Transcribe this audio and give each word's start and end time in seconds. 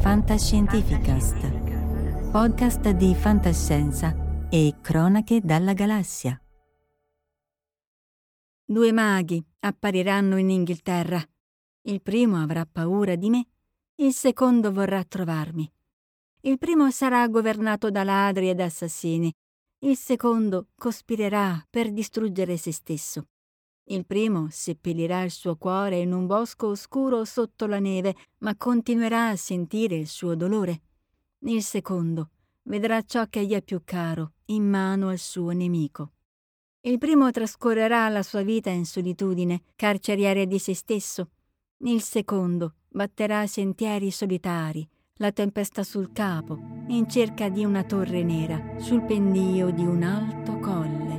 Fantascientificast, 0.00 2.30
podcast 2.30 2.90
di 2.92 3.14
fantascienza 3.14 4.48
e 4.48 4.76
cronache 4.80 5.42
dalla 5.42 5.74
galassia. 5.74 6.42
Due 8.64 8.92
maghi 8.92 9.44
appariranno 9.58 10.38
in 10.38 10.48
Inghilterra. 10.48 11.22
Il 11.82 12.00
primo 12.00 12.40
avrà 12.40 12.64
paura 12.64 13.14
di 13.14 13.28
me, 13.28 13.46
il 13.96 14.14
secondo 14.14 14.72
vorrà 14.72 15.04
trovarmi. 15.04 15.70
Il 16.40 16.56
primo 16.56 16.90
sarà 16.90 17.28
governato 17.28 17.90
da 17.90 18.02
ladri 18.02 18.48
ed 18.48 18.60
assassini, 18.60 19.30
il 19.80 19.98
secondo 19.98 20.68
cospirerà 20.76 21.62
per 21.68 21.92
distruggere 21.92 22.56
se 22.56 22.72
stesso. 22.72 23.26
Il 23.90 24.06
primo 24.06 24.46
seppellirà 24.50 25.22
il 25.22 25.32
suo 25.32 25.56
cuore 25.56 25.98
in 25.98 26.12
un 26.12 26.26
bosco 26.26 26.68
oscuro 26.68 27.24
sotto 27.24 27.66
la 27.66 27.80
neve, 27.80 28.14
ma 28.38 28.54
continuerà 28.56 29.30
a 29.30 29.36
sentire 29.36 29.96
il 29.96 30.06
suo 30.06 30.36
dolore. 30.36 30.82
Il 31.40 31.60
secondo 31.64 32.30
vedrà 32.62 33.02
ciò 33.02 33.26
che 33.26 33.44
gli 33.44 33.52
è 33.52 33.62
più 33.62 33.82
caro 33.84 34.34
in 34.46 34.62
mano 34.62 35.08
al 35.08 35.18
suo 35.18 35.50
nemico. 35.50 36.12
Il 36.82 36.98
primo 36.98 37.32
trascorrerà 37.32 38.08
la 38.08 38.22
sua 38.22 38.42
vita 38.42 38.70
in 38.70 38.86
solitudine, 38.86 39.62
carceriere 39.74 40.46
di 40.46 40.60
se 40.60 40.74
stesso. 40.74 41.30
Il 41.78 42.00
secondo 42.00 42.74
batterà 42.88 43.44
sentieri 43.48 44.12
solitari, 44.12 44.88
la 45.14 45.32
tempesta 45.32 45.82
sul 45.82 46.12
capo, 46.12 46.84
in 46.88 47.08
cerca 47.08 47.48
di 47.48 47.64
una 47.64 47.82
torre 47.82 48.22
nera 48.22 48.76
sul 48.78 49.02
pendio 49.02 49.70
di 49.70 49.84
un 49.84 50.04
alto 50.04 50.58
colle. 50.60 51.09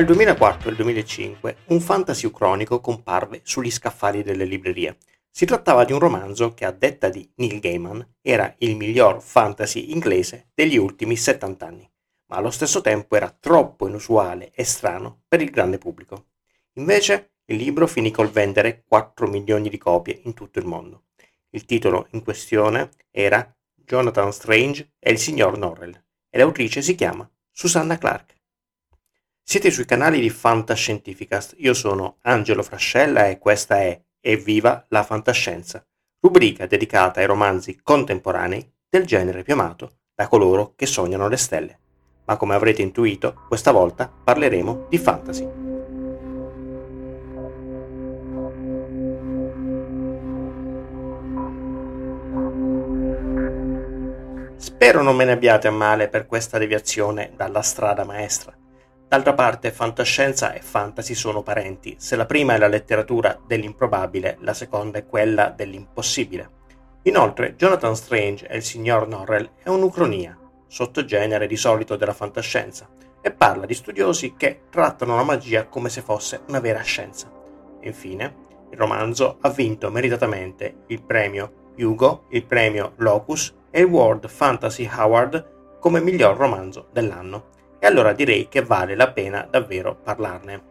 Il 0.00 0.06
2004 0.06 0.68
e 0.68 0.70
il 0.70 0.76
2005 0.78 1.56
un 1.66 1.80
fantasy 1.80 2.26
ucronico 2.26 2.80
comparve 2.80 3.42
sugli 3.44 3.70
scaffali 3.70 4.22
delle 4.22 4.46
librerie. 4.46 4.96
Si 5.30 5.44
trattava 5.44 5.84
di 5.84 5.92
un 5.92 5.98
romanzo 5.98 6.54
che, 6.54 6.64
a 6.64 6.70
detta 6.70 7.10
di 7.10 7.30
Neil 7.36 7.60
Gaiman, 7.60 8.14
era 8.22 8.54
il 8.58 8.76
miglior 8.76 9.20
fantasy 9.20 9.92
inglese 9.92 10.48
degli 10.54 10.78
ultimi 10.78 11.16
70 11.16 11.66
anni, 11.66 11.90
ma 12.28 12.36
allo 12.36 12.50
stesso 12.50 12.80
tempo 12.80 13.14
era 13.14 13.36
troppo 13.38 13.88
inusuale 13.88 14.52
e 14.54 14.64
strano 14.64 15.20
per 15.28 15.42
il 15.42 15.50
grande 15.50 15.76
pubblico. 15.76 16.28
Invece, 16.74 17.32
il 17.44 17.56
libro 17.56 17.86
finì 17.86 18.10
col 18.10 18.30
vendere 18.30 18.84
4 18.86 19.26
milioni 19.26 19.68
di 19.68 19.76
copie 19.76 20.18
in 20.24 20.32
tutto 20.32 20.58
il 20.60 20.64
mondo. 20.64 21.08
Il 21.50 21.66
titolo 21.66 22.08
in 22.12 22.22
questione 22.22 22.88
era 23.10 23.54
Jonathan 23.74 24.32
Strange 24.32 24.92
e 24.98 25.10
il 25.10 25.18
signor 25.18 25.58
Norrell 25.58 26.02
e 26.30 26.38
l'autrice 26.38 26.80
si 26.80 26.94
chiama 26.94 27.30
Susanna 27.50 27.98
Clark. 27.98 28.38
Siete 29.50 29.72
sui 29.72 29.84
canali 29.84 30.20
di 30.20 30.30
Fantascientificast, 30.30 31.56
io 31.56 31.74
sono 31.74 32.18
Angelo 32.22 32.62
Frascella 32.62 33.26
e 33.26 33.40
questa 33.40 33.78
è 33.78 34.00
Evviva 34.20 34.86
la 34.90 35.02
fantascienza, 35.02 35.84
rubrica 36.20 36.66
dedicata 36.66 37.18
ai 37.18 37.26
romanzi 37.26 37.80
contemporanei 37.82 38.74
del 38.88 39.04
genere 39.04 39.42
più 39.42 39.54
amato 39.54 40.02
da 40.14 40.28
coloro 40.28 40.74
che 40.76 40.86
sognano 40.86 41.26
le 41.26 41.36
stelle. 41.36 41.80
Ma 42.26 42.36
come 42.36 42.54
avrete 42.54 42.82
intuito, 42.82 43.42
questa 43.48 43.72
volta 43.72 44.08
parleremo 44.08 44.86
di 44.88 44.98
fantasy. 44.98 45.48
Spero 54.58 55.02
non 55.02 55.16
me 55.16 55.24
ne 55.24 55.32
abbiate 55.32 55.66
a 55.66 55.72
male 55.72 56.06
per 56.06 56.26
questa 56.26 56.56
deviazione 56.56 57.32
dalla 57.34 57.62
strada 57.62 58.04
maestra. 58.04 58.56
D'altra 59.10 59.34
parte, 59.34 59.72
fantascienza 59.72 60.52
e 60.52 60.60
fantasy 60.60 61.14
sono 61.14 61.42
parenti. 61.42 61.96
Se 61.98 62.14
la 62.14 62.26
prima 62.26 62.54
è 62.54 62.58
la 62.58 62.68
letteratura 62.68 63.36
dell'improbabile, 63.44 64.36
la 64.42 64.54
seconda 64.54 64.98
è 64.98 65.06
quella 65.06 65.48
dell'impossibile. 65.48 66.48
Inoltre, 67.02 67.56
Jonathan 67.56 67.96
Strange 67.96 68.46
e 68.46 68.58
il 68.58 68.62
signor 68.62 69.08
Norrell 69.08 69.50
è 69.64 69.68
un'ucronia, 69.68 70.38
sottogenere 70.68 71.48
di 71.48 71.56
solito 71.56 71.96
della 71.96 72.12
fantascienza, 72.12 72.88
e 73.20 73.32
parla 73.32 73.66
di 73.66 73.74
studiosi 73.74 74.34
che 74.36 74.60
trattano 74.70 75.16
la 75.16 75.24
magia 75.24 75.66
come 75.66 75.88
se 75.88 76.02
fosse 76.02 76.42
una 76.46 76.60
vera 76.60 76.82
scienza. 76.82 77.28
Infine, 77.80 78.46
il 78.70 78.78
romanzo 78.78 79.38
ha 79.40 79.50
vinto 79.50 79.90
meritatamente 79.90 80.84
il 80.86 81.02
premio 81.02 81.72
Hugo, 81.76 82.26
il 82.28 82.46
premio 82.46 82.92
Locus 82.98 83.56
e 83.72 83.80
il 83.80 83.86
World 83.86 84.28
Fantasy 84.28 84.88
Award 84.88 85.78
come 85.80 86.00
miglior 86.00 86.36
romanzo 86.36 86.86
dell'anno 86.92 87.58
e 87.80 87.86
allora 87.86 88.12
direi 88.12 88.46
che 88.48 88.62
vale 88.62 88.94
la 88.94 89.10
pena 89.10 89.46
davvero 89.50 89.96
parlarne. 89.96 90.62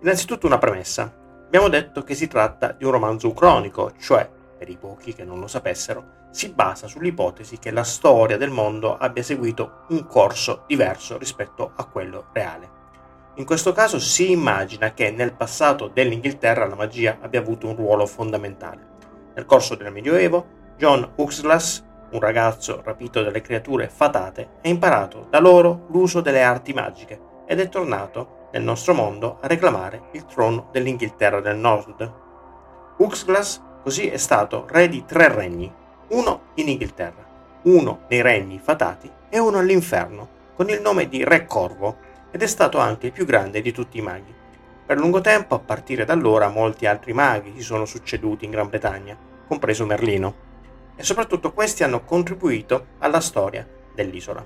Innanzitutto 0.00 0.46
una 0.46 0.58
premessa. 0.58 1.12
Abbiamo 1.44 1.68
detto 1.68 2.02
che 2.02 2.14
si 2.14 2.28
tratta 2.28 2.72
di 2.72 2.84
un 2.84 2.92
romanzo 2.92 3.28
ucronico, 3.28 3.92
cioè, 3.98 4.28
per 4.56 4.68
i 4.68 4.76
pochi 4.76 5.12
che 5.12 5.24
non 5.24 5.40
lo 5.40 5.48
sapessero, 5.48 6.14
si 6.30 6.50
basa 6.50 6.86
sull'ipotesi 6.86 7.58
che 7.58 7.70
la 7.70 7.82
storia 7.82 8.36
del 8.36 8.50
mondo 8.50 8.96
abbia 8.96 9.22
seguito 9.22 9.84
un 9.88 10.06
corso 10.06 10.64
diverso 10.66 11.18
rispetto 11.18 11.72
a 11.74 11.84
quello 11.86 12.26
reale. 12.32 12.70
In 13.36 13.44
questo 13.44 13.72
caso 13.72 13.98
si 13.98 14.30
immagina 14.30 14.92
che 14.92 15.10
nel 15.10 15.34
passato 15.34 15.88
dell'Inghilterra 15.88 16.66
la 16.66 16.74
magia 16.74 17.18
abbia 17.20 17.40
avuto 17.40 17.66
un 17.66 17.76
ruolo 17.76 18.06
fondamentale. 18.06 18.94
Nel 19.34 19.44
corso 19.44 19.74
del 19.74 19.92
Medioevo, 19.92 20.46
John 20.78 21.12
Huxley 21.16 21.58
un 22.10 22.20
ragazzo 22.20 22.82
rapito 22.84 23.22
dalle 23.22 23.40
creature 23.40 23.88
fatate 23.88 24.48
ha 24.62 24.68
imparato 24.68 25.26
da 25.28 25.40
loro 25.40 25.86
l'uso 25.90 26.20
delle 26.20 26.42
arti 26.42 26.72
magiche 26.72 27.18
ed 27.46 27.58
è 27.58 27.68
tornato 27.68 28.48
nel 28.52 28.62
nostro 28.62 28.94
mondo 28.94 29.38
a 29.40 29.48
reclamare 29.48 30.08
il 30.12 30.24
trono 30.24 30.68
dell'Inghilterra 30.70 31.40
del 31.40 31.56
Nord. 31.56 32.12
Uxglas 32.98 33.62
così 33.82 34.08
è 34.08 34.16
stato 34.16 34.66
re 34.68 34.88
di 34.88 35.04
tre 35.04 35.28
regni, 35.28 35.72
uno 36.08 36.42
in 36.54 36.68
Inghilterra, 36.68 37.24
uno 37.62 38.00
nei 38.08 38.22
regni 38.22 38.60
fatati 38.62 39.10
e 39.28 39.38
uno 39.38 39.58
all'inferno, 39.58 40.28
con 40.54 40.70
il 40.70 40.80
nome 40.80 41.08
di 41.08 41.24
Re 41.24 41.44
Corvo, 41.44 41.96
ed 42.30 42.42
è 42.42 42.46
stato 42.46 42.78
anche 42.78 43.06
il 43.06 43.12
più 43.12 43.24
grande 43.24 43.60
di 43.60 43.72
tutti 43.72 43.98
i 43.98 44.02
maghi. 44.02 44.34
Per 44.86 44.96
lungo 44.96 45.20
tempo, 45.20 45.56
a 45.56 45.58
partire 45.58 46.04
da 46.04 46.12
allora, 46.12 46.48
molti 46.48 46.86
altri 46.86 47.12
maghi 47.12 47.52
si 47.56 47.62
sono 47.62 47.84
succeduti 47.84 48.44
in 48.44 48.52
Gran 48.52 48.68
Bretagna, 48.68 49.16
compreso 49.46 49.84
Merlino 49.84 50.45
e 50.96 51.02
soprattutto 51.02 51.52
questi 51.52 51.84
hanno 51.84 52.02
contribuito 52.04 52.86
alla 52.98 53.20
storia 53.20 53.66
dell'isola. 53.94 54.44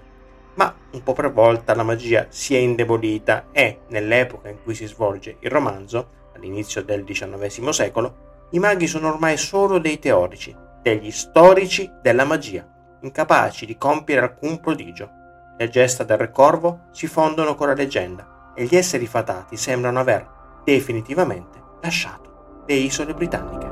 Ma 0.54 0.74
un 0.90 1.02
po' 1.02 1.12
per 1.12 1.32
volta 1.32 1.74
la 1.74 1.84
magia 1.84 2.26
si 2.28 2.54
è 2.54 2.58
indebolita 2.58 3.46
e, 3.52 3.80
nell'epoca 3.88 4.48
in 4.48 4.62
cui 4.62 4.74
si 4.74 4.86
svolge 4.86 5.36
il 5.40 5.50
romanzo, 5.50 6.18
all'inizio 6.34 6.82
del 6.82 7.04
XIX 7.04 7.68
secolo, 7.68 8.48
i 8.50 8.58
maghi 8.58 8.86
sono 8.86 9.08
ormai 9.08 9.36
solo 9.36 9.78
dei 9.78 9.98
teorici, 9.98 10.54
degli 10.82 11.10
storici 11.10 11.90
della 12.02 12.24
magia, 12.24 12.66
incapaci 13.00 13.64
di 13.64 13.76
compiere 13.76 14.22
alcun 14.22 14.60
prodigio. 14.60 15.08
Le 15.56 15.68
gesta 15.68 16.04
del 16.04 16.18
Re 16.18 16.30
Corvo 16.30 16.88
si 16.90 17.06
fondono 17.06 17.54
con 17.54 17.68
la 17.68 17.74
leggenda 17.74 18.52
e 18.54 18.64
gli 18.64 18.76
esseri 18.76 19.06
fatati 19.06 19.56
sembrano 19.56 20.00
aver 20.00 20.26
definitivamente 20.64 21.62
lasciato 21.80 22.64
le 22.66 22.74
isole 22.74 23.14
britanniche. 23.14 23.69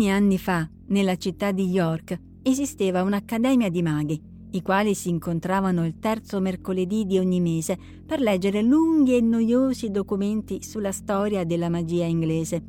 Alcuni 0.00 0.16
anni 0.16 0.38
fa, 0.38 0.66
nella 0.86 1.16
città 1.16 1.52
di 1.52 1.66
York, 1.66 2.18
esisteva 2.40 3.02
un'accademia 3.02 3.68
di 3.68 3.82
maghi, 3.82 4.18
i 4.52 4.62
quali 4.62 4.94
si 4.94 5.10
incontravano 5.10 5.84
il 5.84 5.98
terzo 5.98 6.40
mercoledì 6.40 7.04
di 7.04 7.18
ogni 7.18 7.38
mese 7.38 7.76
per 8.06 8.20
leggere 8.20 8.62
lunghi 8.62 9.14
e 9.14 9.20
noiosi 9.20 9.90
documenti 9.90 10.62
sulla 10.62 10.90
storia 10.90 11.44
della 11.44 11.68
magia 11.68 12.06
inglese. 12.06 12.62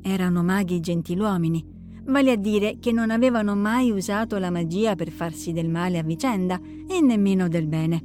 Erano 0.00 0.42
maghi 0.42 0.80
gentiluomini, 0.80 1.62
vale 2.04 2.30
a 2.30 2.36
dire 2.36 2.78
che 2.80 2.92
non 2.92 3.10
avevano 3.10 3.54
mai 3.54 3.90
usato 3.90 4.38
la 4.38 4.50
magia 4.50 4.96
per 4.96 5.10
farsi 5.10 5.52
del 5.52 5.68
male 5.68 5.98
a 5.98 6.02
vicenda 6.02 6.58
e 6.88 6.98
nemmeno 7.02 7.46
del 7.48 7.66
bene. 7.66 8.02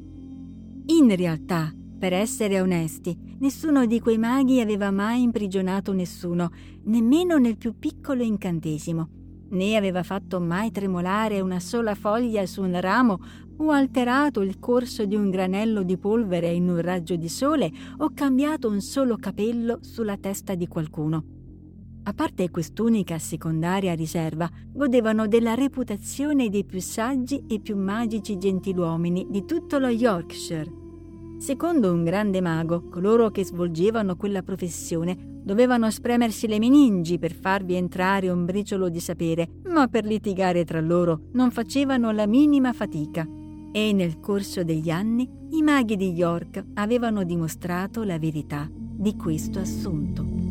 In 0.88 1.16
realtà, 1.16 1.74
per 1.98 2.14
essere 2.14 2.60
onesti, 2.60 3.18
nessuno 3.40 3.86
di 3.86 4.00
quei 4.00 4.18
maghi 4.18 4.60
aveva 4.60 4.92
mai 4.92 5.22
imprigionato 5.22 5.94
nessuno, 5.94 6.52
nemmeno 6.84 7.38
nel 7.38 7.58
più 7.58 7.78
piccolo 7.80 8.22
incantesimo, 8.22 9.10
né 9.50 9.76
aveva 9.76 10.04
fatto 10.04 10.40
mai 10.40 10.72
tremolare 10.72 11.40
una 11.40 11.60
sola 11.60 11.96
foglia 11.96 12.46
su 12.46 12.62
un 12.62 12.80
ramo 12.80 13.20
o 13.58 13.70
alterato 13.70 14.42
il 14.42 14.60
corso 14.60 15.06
di 15.06 15.16
un 15.16 15.30
granello 15.30 15.84
di 15.84 15.98
polvere 15.98 16.52
in 16.52 16.70
un 16.70 16.82
raggio 16.82 17.16
di 17.16 17.30
sole 17.30 17.72
o 17.98 18.12
cambiato 18.14 18.70
un 18.70 18.82
solo 18.82 19.16
capello 19.16 19.80
sulla 19.82 20.18
testa 20.18 20.56
di 20.56 20.68
qualcuno. 20.68 21.24
A 22.08 22.14
parte 22.14 22.52
quest'unica 22.52 23.18
secondaria 23.18 23.96
riserva, 23.96 24.48
godevano 24.72 25.28
della 25.28 25.56
reputazione 25.56 26.50
dei 26.50 26.64
più 26.64 26.80
saggi 26.80 27.46
e 27.48 27.60
più 27.60 27.76
magici 27.76 28.38
gentiluomini 28.38 29.26
di 29.30 29.46
tutto 29.46 29.80
lo 29.80 29.88
Yorkshire 29.88 30.84
Secondo 31.38 31.92
un 31.92 32.04
grande 32.04 32.42
mago, 32.42 32.88
coloro 32.90 33.30
che 33.30 33.46
svolgevano 33.46 34.16
quella 34.16 34.42
professione 34.42 35.34
dovevano 35.46 35.92
spremersi 35.92 36.48
le 36.48 36.58
meningi 36.58 37.20
per 37.20 37.34
farvi 37.34 37.76
entrare 37.76 38.30
un 38.30 38.46
briciolo 38.46 38.90
di 38.90 39.00
sapere, 39.00 39.48
ma 39.66 39.88
per 39.88 40.06
litigare 40.06 40.64
tra 40.64 40.82
loro 40.82 41.28
non 41.34 41.52
facevano 41.52 42.12
la 42.12 42.26
minima 42.26 42.74
fatica. 42.74 43.28
E 43.72 43.92
nel 43.94 44.20
corso 44.20 44.64
degli 44.64 44.90
anni 44.90 45.30
i 45.52 45.62
maghi 45.62 45.98
di 45.98 46.14
York 46.14 46.64
avevano 46.76 47.24
dimostrato 47.24 48.04
la 48.04 48.18
verità 48.18 48.68
di 48.72 49.16
questo 49.16 49.60
assunto. 49.60 50.45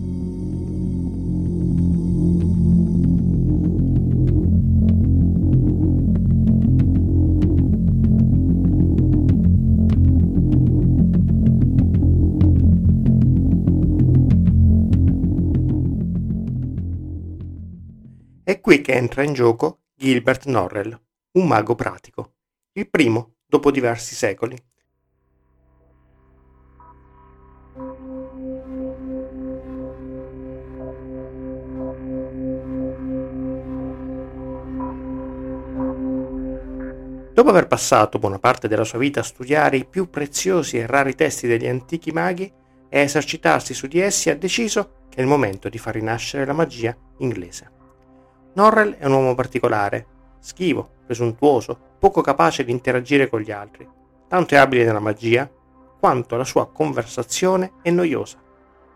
È 18.46 18.61
qui 18.61 18.82
che 18.82 18.93
entra 18.93 19.23
in 19.23 19.32
gioco 19.32 19.85
Gilbert 19.96 20.44
Norrell, 20.44 21.00
un 21.38 21.46
mago 21.46 21.75
pratico, 21.75 22.35
il 22.73 22.91
primo 22.91 23.37
dopo 23.46 23.70
diversi 23.70 24.14
secoli. 24.14 24.55
Dopo 37.32 37.49
aver 37.49 37.67
passato 37.67 38.19
buona 38.19 38.38
parte 38.38 38.69
della 38.69 38.85
sua 38.85 38.99
vita 38.99 39.20
a 39.20 39.23
studiare 39.23 39.79
i 39.79 39.87
più 39.87 40.11
preziosi 40.11 40.76
e 40.76 40.87
rari 40.87 41.14
testi 41.14 41.46
degli 41.46 41.67
antichi 41.67 42.11
maghi 42.11 42.52
e 42.91 42.99
a 42.99 43.02
esercitarsi 43.02 43.73
su 43.73 43.87
di 43.87 44.00
essi, 44.00 44.29
ha 44.29 44.37
deciso 44.37 45.06
che 45.08 45.17
è 45.17 45.23
il 45.23 45.29
momento 45.29 45.70
di 45.70 45.79
far 45.79 45.94
rinascere 45.94 46.44
la 46.44 46.52
magia 46.52 46.94
inglese. 47.20 47.73
Norrell 48.54 48.96
è 48.96 49.06
un 49.06 49.12
uomo 49.12 49.34
particolare, 49.34 50.06
schivo, 50.38 50.88
presuntuoso, 51.06 51.96
poco 51.98 52.20
capace 52.20 52.64
di 52.64 52.70
interagire 52.70 53.28
con 53.28 53.40
gli 53.40 53.50
altri, 53.50 53.88
tanto 54.28 54.54
è 54.54 54.58
abile 54.58 54.84
nella 54.84 55.00
magia 55.00 55.50
quanto 55.98 56.36
la 56.36 56.44
sua 56.44 56.70
conversazione 56.70 57.72
è 57.82 57.90
noiosa, 57.90 58.38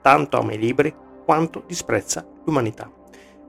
tanto 0.01 0.39
ama 0.39 0.53
i 0.53 0.59
libri 0.59 0.95
quanto 1.25 1.65
disprezza 1.67 2.25
l'umanità. 2.45 2.91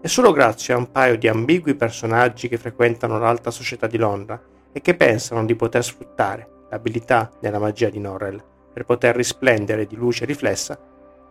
È 0.02 0.08
solo 0.08 0.32
grazie 0.32 0.74
a 0.74 0.78
un 0.78 0.92
paio 0.92 1.18
di 1.18 1.28
ambigui 1.28 1.76
personaggi 1.76 2.48
che 2.48 2.58
frequentano 2.58 3.20
l'alta 3.20 3.52
società 3.52 3.86
di 3.86 3.98
Londra 3.98 4.42
e 4.72 4.82
che 4.82 4.96
pensano 4.96 5.46
di 5.46 5.56
poter 5.56 5.84
sfruttare 5.84 6.66
l'abilità 6.72 7.30
della 7.40 7.60
magia 7.60 7.90
di 7.90 8.00
Norrell 8.00 8.42
per 8.74 8.86
poter 8.86 9.16
risplendere 9.16 9.86
di 9.86 9.96
luce 9.96 10.26
riflessa, 10.26 10.80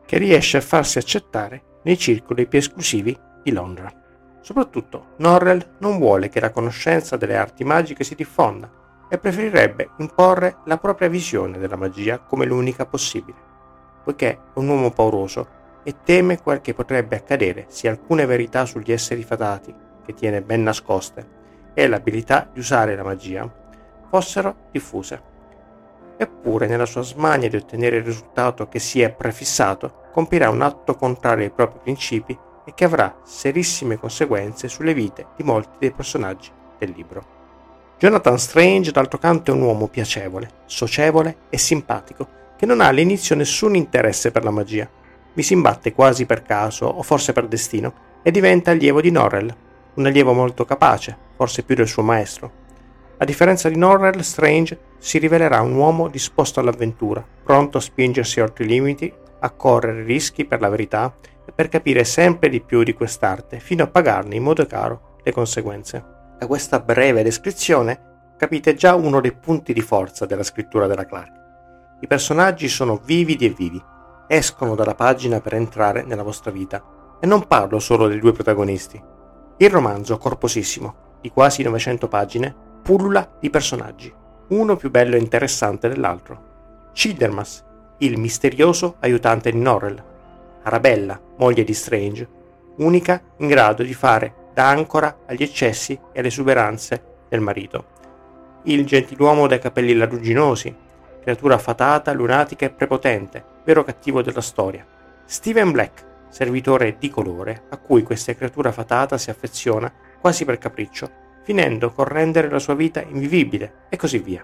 che 0.04 0.18
riesce 0.18 0.58
a 0.58 0.60
farsi 0.60 0.98
accettare 0.98 1.80
nei 1.82 1.98
circoli 1.98 2.46
più 2.46 2.58
esclusivi 2.58 3.18
di 3.42 3.52
Londra. 3.52 3.90
Soprattutto, 4.48 5.08
Norrell 5.16 5.74
non 5.80 5.98
vuole 5.98 6.30
che 6.30 6.40
la 6.40 6.48
conoscenza 6.48 7.18
delle 7.18 7.36
arti 7.36 7.64
magiche 7.64 8.02
si 8.02 8.14
diffonda 8.14 9.06
e 9.06 9.18
preferirebbe 9.18 9.90
imporre 9.98 10.60
la 10.64 10.78
propria 10.78 11.10
visione 11.10 11.58
della 11.58 11.76
magia 11.76 12.20
come 12.20 12.46
l'unica 12.46 12.86
possibile, 12.86 13.36
poiché 14.02 14.30
è 14.30 14.38
un 14.54 14.68
uomo 14.68 14.90
pauroso 14.90 15.46
e 15.82 15.96
teme 16.02 16.40
quel 16.40 16.62
che 16.62 16.72
potrebbe 16.72 17.16
accadere 17.16 17.66
se 17.68 17.90
alcune 17.90 18.24
verità 18.24 18.64
sugli 18.64 18.90
esseri 18.90 19.22
fatati, 19.22 19.74
che 20.02 20.14
tiene 20.14 20.40
ben 20.40 20.62
nascoste, 20.62 21.28
e 21.74 21.86
l'abilità 21.86 22.48
di 22.50 22.60
usare 22.60 22.96
la 22.96 23.04
magia, 23.04 23.46
fossero 24.08 24.68
diffuse. 24.70 25.22
Eppure, 26.16 26.66
nella 26.66 26.86
sua 26.86 27.02
smania 27.02 27.50
di 27.50 27.56
ottenere 27.56 27.98
il 27.98 28.04
risultato 28.04 28.66
che 28.66 28.78
si 28.78 29.02
è 29.02 29.10
prefissato, 29.10 30.04
compirà 30.10 30.48
un 30.48 30.62
atto 30.62 30.94
contrario 30.94 31.44
ai 31.44 31.50
propri 31.50 31.80
principi 31.82 32.46
e 32.68 32.74
che 32.74 32.84
avrà 32.84 33.20
serissime 33.24 33.98
conseguenze 33.98 34.68
sulle 34.68 34.92
vite 34.92 35.28
di 35.36 35.42
molti 35.42 35.78
dei 35.78 35.90
personaggi 35.90 36.50
del 36.78 36.92
libro. 36.94 37.36
Jonathan 37.98 38.38
Strange, 38.38 38.92
d'altro 38.92 39.16
canto, 39.16 39.50
è 39.50 39.54
un 39.54 39.62
uomo 39.62 39.88
piacevole, 39.88 40.50
socievole 40.66 41.44
e 41.48 41.56
simpatico, 41.56 42.28
che 42.58 42.66
non 42.66 42.82
ha 42.82 42.86
all'inizio 42.88 43.34
nessun 43.34 43.74
interesse 43.74 44.30
per 44.30 44.44
la 44.44 44.50
magia. 44.50 44.86
Vi 45.32 45.42
si 45.42 45.54
imbatte 45.54 45.94
quasi 45.94 46.26
per 46.26 46.42
caso 46.42 46.84
o 46.84 47.02
forse 47.02 47.32
per 47.32 47.46
destino 47.46 48.20
e 48.22 48.30
diventa 48.30 48.70
allievo 48.70 49.00
di 49.00 49.10
Norrell, 49.10 49.56
un 49.94 50.04
allievo 50.04 50.34
molto 50.34 50.66
capace, 50.66 51.16
forse 51.36 51.62
più 51.62 51.74
del 51.74 51.88
suo 51.88 52.02
maestro. 52.02 52.52
A 53.16 53.24
differenza 53.24 53.70
di 53.70 53.78
Norrell, 53.78 54.20
Strange 54.20 54.78
si 54.98 55.16
rivelerà 55.16 55.62
un 55.62 55.74
uomo 55.74 56.08
disposto 56.08 56.60
all'avventura, 56.60 57.24
pronto 57.42 57.78
a 57.78 57.80
spingersi 57.80 58.40
oltre 58.40 58.64
i 58.64 58.68
limiti, 58.68 59.10
a 59.40 59.50
correre 59.50 60.02
rischi 60.02 60.44
per 60.44 60.60
la 60.60 60.68
verità 60.68 61.14
per 61.54 61.68
capire 61.68 62.04
sempre 62.04 62.48
di 62.48 62.60
più 62.60 62.82
di 62.82 62.92
quest'arte, 62.92 63.58
fino 63.60 63.84
a 63.84 63.88
pagarne 63.88 64.34
in 64.34 64.42
modo 64.42 64.66
caro 64.66 65.16
le 65.22 65.32
conseguenze. 65.32 66.04
Da 66.38 66.46
questa 66.46 66.80
breve 66.80 67.22
descrizione 67.22 68.34
capite 68.36 68.74
già 68.74 68.94
uno 68.94 69.20
dei 69.20 69.32
punti 69.32 69.72
di 69.72 69.80
forza 69.80 70.24
della 70.26 70.42
scrittura 70.44 70.86
della 70.86 71.06
Clark. 71.06 71.32
I 72.00 72.06
personaggi 72.06 72.68
sono 72.68 73.00
vividi 73.04 73.46
e 73.46 73.50
vivi, 73.50 73.82
escono 74.28 74.76
dalla 74.76 74.94
pagina 74.94 75.40
per 75.40 75.54
entrare 75.54 76.04
nella 76.04 76.22
vostra 76.22 76.52
vita. 76.52 76.82
E 77.20 77.26
non 77.26 77.48
parlo 77.48 77.80
solo 77.80 78.06
dei 78.06 78.20
due 78.20 78.30
protagonisti. 78.32 79.02
Il 79.56 79.70
romanzo, 79.70 80.16
corposissimo, 80.18 81.16
di 81.20 81.30
quasi 81.30 81.64
900 81.64 82.06
pagine, 82.06 82.54
pullula 82.80 83.28
di 83.40 83.50
personaggi, 83.50 84.14
uno 84.48 84.76
più 84.76 84.90
bello 84.90 85.16
e 85.16 85.18
interessante 85.18 85.88
dell'altro. 85.88 86.90
Childermas, 86.92 87.64
il 87.98 88.18
misterioso 88.18 88.96
aiutante 89.00 89.50
di 89.50 89.58
Norrell, 89.58 90.02
Arabella, 90.68 91.20
moglie 91.38 91.64
di 91.64 91.74
Strange, 91.74 92.28
unica 92.76 93.20
in 93.38 93.48
grado 93.48 93.82
di 93.82 93.94
fare 93.94 94.50
da 94.52 94.68
ancora 94.68 95.20
agli 95.26 95.42
eccessi 95.42 95.98
e 96.12 96.18
alle 96.18 96.28
esuberanze 96.28 97.02
del 97.28 97.40
marito. 97.40 97.96
Il 98.64 98.84
gentiluomo 98.84 99.46
dai 99.46 99.58
capelli 99.58 99.94
laruginosi, 99.94 100.74
creatura 101.22 101.58
fatata, 101.58 102.12
lunatica 102.12 102.66
e 102.66 102.70
prepotente, 102.70 103.44
vero 103.64 103.82
cattivo 103.82 104.20
della 104.20 104.40
storia. 104.40 104.86
Steven 105.24 105.72
Black, 105.72 106.04
servitore 106.28 106.96
di 106.98 107.08
colore, 107.08 107.62
a 107.70 107.78
cui 107.78 108.02
questa 108.02 108.34
creatura 108.34 108.70
fatata 108.70 109.16
si 109.16 109.30
affeziona 109.30 109.90
quasi 110.20 110.44
per 110.44 110.58
capriccio, 110.58 111.10
finendo 111.44 111.92
con 111.92 112.04
rendere 112.04 112.50
la 112.50 112.58
sua 112.58 112.74
vita 112.74 113.00
invivibile 113.00 113.86
e 113.88 113.96
così 113.96 114.18
via. 114.18 114.42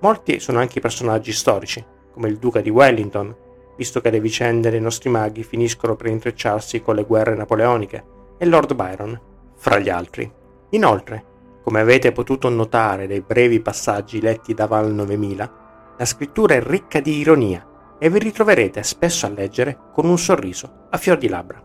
Molti 0.00 0.40
sono 0.40 0.58
anche 0.58 0.78
i 0.78 0.82
personaggi 0.82 1.32
storici, 1.32 1.84
come 2.12 2.28
il 2.28 2.38
duca 2.38 2.60
di 2.60 2.70
Wellington, 2.70 3.34
visto 3.76 4.00
che 4.00 4.10
le 4.10 4.20
vicende 4.20 4.70
dei 4.70 4.80
nostri 4.80 5.10
maghi 5.10 5.42
finiscono 5.42 5.96
per 5.96 6.06
intrecciarsi 6.06 6.82
con 6.82 6.94
le 6.94 7.04
guerre 7.04 7.34
napoleoniche, 7.34 8.04
e 8.38 8.46
Lord 8.46 8.74
Byron, 8.74 9.20
fra 9.56 9.78
gli 9.78 9.88
altri. 9.88 10.30
Inoltre, 10.70 11.24
come 11.62 11.80
avete 11.80 12.12
potuto 12.12 12.48
notare 12.48 13.06
dai 13.06 13.22
brevi 13.22 13.60
passaggi 13.60 14.20
letti 14.20 14.54
da 14.54 14.66
Val 14.66 14.92
9000, 14.92 15.94
la 15.96 16.04
scrittura 16.04 16.54
è 16.54 16.62
ricca 16.62 17.00
di 17.00 17.18
ironia 17.18 17.66
e 17.98 18.10
vi 18.10 18.18
ritroverete 18.18 18.82
spesso 18.82 19.26
a 19.26 19.30
leggere 19.30 19.78
con 19.92 20.04
un 20.06 20.18
sorriso 20.18 20.86
a 20.90 20.98
fior 20.98 21.16
di 21.16 21.28
labbra. 21.28 21.62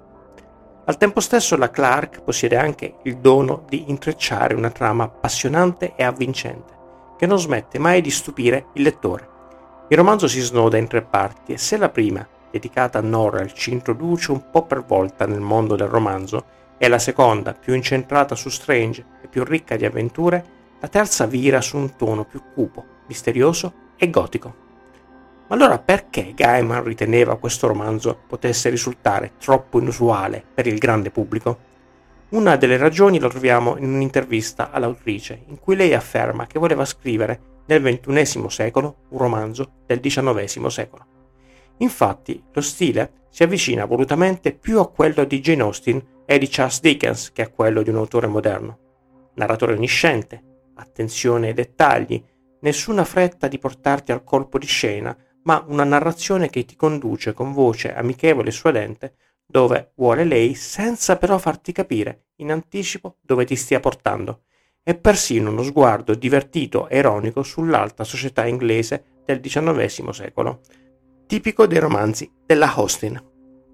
Al 0.85 0.97
tempo 0.97 1.19
stesso 1.19 1.55
la 1.57 1.69
Clark 1.69 2.21
possiede 2.21 2.55
anche 2.55 2.95
il 3.03 3.17
dono 3.17 3.65
di 3.67 3.89
intrecciare 3.89 4.55
una 4.55 4.69
trama 4.69 5.03
appassionante 5.03 5.93
e 5.95 6.03
avvincente, 6.03 6.77
che 7.17 7.25
non 7.25 7.37
smette 7.37 7.77
mai 7.77 8.01
di 8.01 8.09
stupire 8.09 8.67
il 8.73 8.83
lettore 8.83 9.28
il 9.91 9.98
romanzo 9.98 10.27
si 10.27 10.39
snoda 10.39 10.77
in 10.77 10.88
tre 10.88 11.01
parti 11.01 11.53
e 11.53 11.58
se 11.58 11.75
la 11.75 11.89
prima, 11.89 12.25
dedicata 12.51 13.00
a 13.00 13.01
Norrell, 13.01 13.51
ci 13.53 13.72
introduce 13.72 14.31
un 14.31 14.51
po' 14.51 14.63
per 14.65 14.84
volta 14.84 15.25
nel 15.25 15.39
mondo 15.39 15.75
del 15.75 15.88
romanzo, 15.88 16.58
e 16.77 16.88
la 16.88 17.00
seconda, 17.00 17.53
più 17.53 17.74
incentrata 17.74 18.36
su 18.36 18.50
Strange 18.50 19.03
e 19.24 19.27
più 19.27 19.43
ricca 19.43 19.75
di 19.75 19.86
avventure, 19.86 20.58
la 20.79 20.88
terza 20.88 21.25
vira 21.25 21.60
su 21.60 21.75
un 21.75 21.96
tono 21.96 22.24
più 22.24 22.41
cupo, 22.53 22.86
misterioso 23.08 23.74
e 23.98 24.12
gotico. 24.12 24.55
Ma 25.48 25.55
allora 25.55 25.79
perché 25.79 26.34
Gaiman 26.36 26.84
riteneva 26.84 27.38
questo 27.38 27.65
romanzo 27.65 28.15
potesse 28.27 28.69
risultare 28.69 29.31
troppo 29.39 29.79
inusuale 29.79 30.43
per 30.53 30.67
il 30.67 30.77
grande 30.77 31.10
pubblico? 31.10 31.67
Una 32.29 32.55
delle 32.58 32.77
ragioni 32.77 33.19
la 33.19 33.27
troviamo 33.27 33.75
in 33.77 33.91
un'intervista 33.91 34.69
all'autrice, 34.69 35.46
in 35.48 35.60
cui 35.60 35.75
lei 35.75 35.96
afferma 35.96 36.46
che 36.46 36.60
voleva 36.60 36.86
scrivere 36.86 37.58
nel 37.69 37.81
XXI 37.83 38.49
secolo 38.49 39.05
un 39.09 39.19
romanzo 39.19 39.81
del 39.85 39.99
XIX 39.99 40.65
secolo. 40.67 41.05
Infatti, 41.77 42.43
lo 42.51 42.61
stile 42.61 43.27
si 43.29 43.43
avvicina 43.43 43.85
volutamente 43.85 44.53
più 44.53 44.79
a 44.79 44.89
quello 44.89 45.23
di 45.23 45.39
Jane 45.39 45.61
Austen 45.61 46.03
e 46.25 46.39
di 46.39 46.47
Charles 46.49 46.81
Dickens 46.81 47.31
che 47.31 47.43
a 47.43 47.49
quello 47.49 47.83
di 47.83 47.91
un 47.91 47.97
autore 47.97 48.25
moderno. 48.25 48.79
Narratore 49.35 49.73
onnisciente, 49.73 50.71
attenzione 50.73 51.47
ai 51.47 51.53
dettagli, 51.53 52.21
nessuna 52.61 53.05
fretta 53.05 53.47
di 53.47 53.59
portarti 53.59 54.11
al 54.11 54.23
colpo 54.23 54.57
di 54.57 54.65
scena 54.65 55.15
ma 55.43 55.63
una 55.67 55.83
narrazione 55.83 56.49
che 56.49 56.65
ti 56.65 56.75
conduce 56.75 57.33
con 57.33 57.53
voce 57.53 57.93
amichevole 57.93 58.49
e 58.49 58.51
suadente 58.51 59.15
dove 59.45 59.93
vuole 59.95 60.25
lei 60.25 60.53
senza 60.53 61.17
però 61.17 61.38
farti 61.38 61.71
capire 61.71 62.25
in 62.38 62.51
anticipo 62.51 63.17
dove 63.21 63.45
ti 63.45 63.55
stia 63.55 63.79
portando 63.79 64.41
e 64.83 64.95
persino 64.95 65.51
uno 65.51 65.63
sguardo 65.63 66.15
divertito 66.15 66.88
e 66.88 66.98
ironico 66.98 67.43
sull'alta 67.43 68.03
società 68.03 68.45
inglese 68.45 69.21
del 69.25 69.39
XIX 69.39 70.09
secolo, 70.09 70.62
tipico 71.27 71.67
dei 71.67 71.79
romanzi 71.79 72.31
della 72.45 72.74
Austin. 72.74 73.21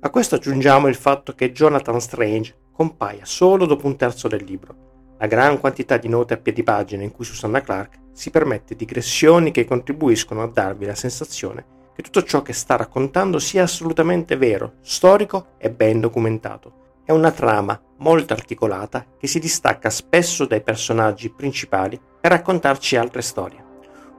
A 0.01 0.09
questo 0.09 0.35
aggiungiamo 0.35 0.87
il 0.87 0.95
fatto 0.95 1.33
che 1.33 1.51
Jonathan 1.51 2.01
Strange 2.01 2.55
compaia 2.71 3.25
solo 3.25 3.65
dopo 3.65 3.87
un 3.87 3.95
terzo 3.95 4.27
del 4.27 4.43
libro. 4.43 5.13
La 5.17 5.27
gran 5.27 5.59
quantità 5.59 5.97
di 5.97 6.09
note 6.09 6.33
a 6.33 6.37
piedi 6.37 6.63
pagina 6.63 7.03
in 7.03 7.11
cui 7.11 7.23
Susanna 7.23 7.61
Clark 7.61 7.99
si 8.11 8.29
permette 8.29 8.75
digressioni 8.75 9.51
che 9.51 9.65
contribuiscono 9.65 10.43
a 10.43 10.47
darvi 10.47 10.85
la 10.85 10.95
sensazione 10.95 11.73
che 11.95 12.01
tutto 12.01 12.23
ciò 12.23 12.41
che 12.41 12.51
sta 12.51 12.75
raccontando 12.75 13.39
sia 13.39 13.63
assolutamente 13.63 14.35
vero, 14.35 14.73
storico 14.81 15.53
e 15.57 15.71
ben 15.71 16.01
documentato. 16.01 16.99
È 17.05 17.13
una 17.13 17.31
trama 17.31 17.81
molto 17.97 18.33
articolata 18.33 19.05
che 19.17 19.27
si 19.27 19.39
distacca 19.39 19.89
spesso 19.89 20.45
dai 20.45 20.61
personaggi 20.61 21.29
principali 21.29 21.99
per 22.19 22.31
raccontarci 22.31 22.95
altre 22.95 23.21
storie. 23.21 23.63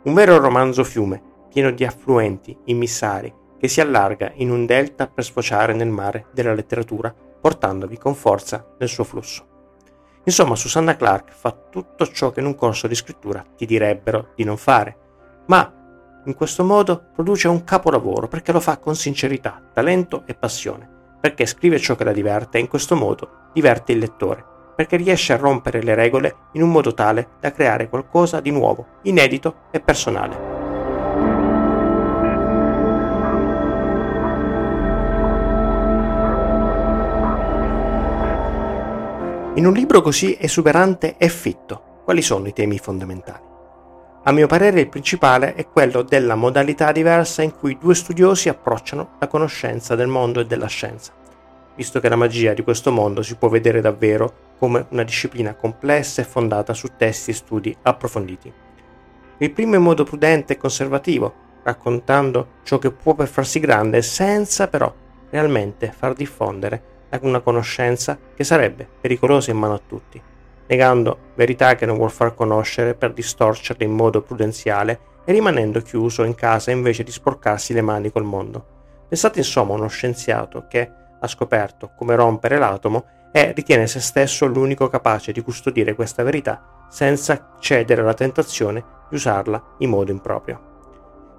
Un 0.04 0.14
vero 0.14 0.38
romanzo 0.38 0.84
fiume, 0.84 1.22
pieno 1.48 1.70
di 1.70 1.84
affluenti, 1.84 2.56
immissari, 2.64 3.32
che 3.58 3.68
si 3.68 3.80
allarga 3.80 4.32
in 4.36 4.50
un 4.50 4.66
delta 4.66 5.08
per 5.08 5.24
sfociare 5.24 5.72
nel 5.72 5.88
mare 5.88 6.26
della 6.32 6.54
letteratura, 6.54 7.14
portandovi 7.40 7.98
con 7.98 8.14
forza 8.14 8.74
nel 8.78 8.88
suo 8.88 9.04
flusso. 9.04 9.46
Insomma, 10.24 10.56
Susanna 10.56 10.96
Clark 10.96 11.32
fa 11.32 11.52
tutto 11.52 12.06
ciò 12.08 12.30
che 12.30 12.40
in 12.40 12.46
un 12.46 12.54
corso 12.54 12.86
di 12.86 12.94
scrittura 12.94 13.44
ti 13.56 13.64
direbbero 13.64 14.32
di 14.34 14.44
non 14.44 14.56
fare, 14.56 14.96
ma 15.46 15.72
in 16.24 16.34
questo 16.34 16.64
modo 16.64 17.10
produce 17.14 17.46
un 17.46 17.62
capolavoro 17.62 18.26
perché 18.26 18.50
lo 18.50 18.60
fa 18.60 18.78
con 18.78 18.96
sincerità, 18.96 19.62
talento 19.72 20.24
e 20.26 20.34
passione, 20.34 20.95
perché 21.20 21.46
scrive 21.46 21.78
ciò 21.78 21.94
che 21.94 22.04
la 22.04 22.12
diverte 22.12 22.58
e 22.58 22.60
in 22.60 22.68
questo 22.68 22.94
modo 22.94 23.48
diverte 23.52 23.92
il 23.92 23.98
lettore, 23.98 24.44
perché 24.76 24.96
riesce 24.96 25.32
a 25.32 25.36
rompere 25.36 25.82
le 25.82 25.94
regole 25.94 26.36
in 26.52 26.62
un 26.62 26.70
modo 26.70 26.94
tale 26.94 27.28
da 27.40 27.52
creare 27.52 27.88
qualcosa 27.88 28.40
di 28.40 28.50
nuovo, 28.50 28.86
inedito 29.02 29.62
e 29.70 29.80
personale. 29.80 30.54
In 39.54 39.64
un 39.64 39.72
libro 39.72 40.02
così 40.02 40.36
esuberante 40.38 41.16
e 41.16 41.30
fitto, 41.30 42.02
quali 42.04 42.20
sono 42.20 42.46
i 42.46 42.52
temi 42.52 42.78
fondamentali? 42.78 43.55
A 44.28 44.32
mio 44.32 44.48
parere 44.48 44.80
il 44.80 44.88
principale 44.88 45.54
è 45.54 45.68
quello 45.68 46.02
della 46.02 46.34
modalità 46.34 46.90
diversa 46.90 47.42
in 47.42 47.54
cui 47.56 47.78
due 47.78 47.94
studiosi 47.94 48.48
approcciano 48.48 49.10
la 49.20 49.28
conoscenza 49.28 49.94
del 49.94 50.08
mondo 50.08 50.40
e 50.40 50.46
della 50.46 50.66
scienza, 50.66 51.12
visto 51.76 52.00
che 52.00 52.08
la 52.08 52.16
magia 52.16 52.52
di 52.52 52.64
questo 52.64 52.90
mondo 52.90 53.22
si 53.22 53.36
può 53.36 53.48
vedere 53.48 53.80
davvero 53.80 54.54
come 54.58 54.84
una 54.88 55.04
disciplina 55.04 55.54
complessa 55.54 56.22
e 56.22 56.24
fondata 56.24 56.74
su 56.74 56.88
testi 56.96 57.30
e 57.30 57.34
studi 57.34 57.76
approfonditi. 57.82 58.52
Il 59.38 59.52
primo 59.52 59.76
in 59.76 59.82
modo 59.82 60.02
prudente 60.02 60.54
e 60.54 60.56
conservativo, 60.56 61.32
raccontando 61.62 62.48
ciò 62.64 62.78
che 62.78 62.90
può 62.90 63.14
per 63.14 63.28
farsi 63.28 63.60
grande 63.60 64.02
senza 64.02 64.66
però 64.66 64.92
realmente 65.30 65.94
far 65.96 66.14
diffondere 66.14 66.94
una 67.20 67.38
conoscenza 67.38 68.18
che 68.34 68.42
sarebbe 68.42 68.88
pericolosa 69.00 69.52
in 69.52 69.56
mano 69.56 69.74
a 69.74 69.80
tutti, 69.86 70.20
negando 70.68 71.18
verità 71.34 71.74
che 71.74 71.86
non 71.86 71.96
vuol 71.96 72.10
far 72.10 72.34
conoscere 72.34 72.94
per 72.94 73.12
distorcerle 73.12 73.84
in 73.84 73.92
modo 73.92 74.22
prudenziale 74.22 75.00
e 75.24 75.32
rimanendo 75.32 75.80
chiuso 75.80 76.22
in 76.22 76.34
casa 76.34 76.70
invece 76.70 77.02
di 77.02 77.10
sporcarsi 77.10 77.72
le 77.72 77.82
mani 77.82 78.10
col 78.10 78.24
mondo. 78.24 78.74
Pensate 79.08 79.38
insomma 79.38 79.72
a 79.72 79.76
uno 79.76 79.88
scienziato 79.88 80.66
che 80.68 80.90
ha 81.18 81.26
scoperto 81.26 81.92
come 81.96 82.14
rompere 82.14 82.58
l'atomo 82.58 83.04
e 83.32 83.52
ritiene 83.52 83.86
se 83.86 84.00
stesso 84.00 84.46
l'unico 84.46 84.88
capace 84.88 85.32
di 85.32 85.42
custodire 85.42 85.94
questa 85.94 86.22
verità 86.22 86.86
senza 86.88 87.54
cedere 87.58 88.00
alla 88.00 88.14
tentazione 88.14 88.84
di 89.08 89.16
usarla 89.16 89.74
in 89.78 89.90
modo 89.90 90.10
improprio. 90.10 90.74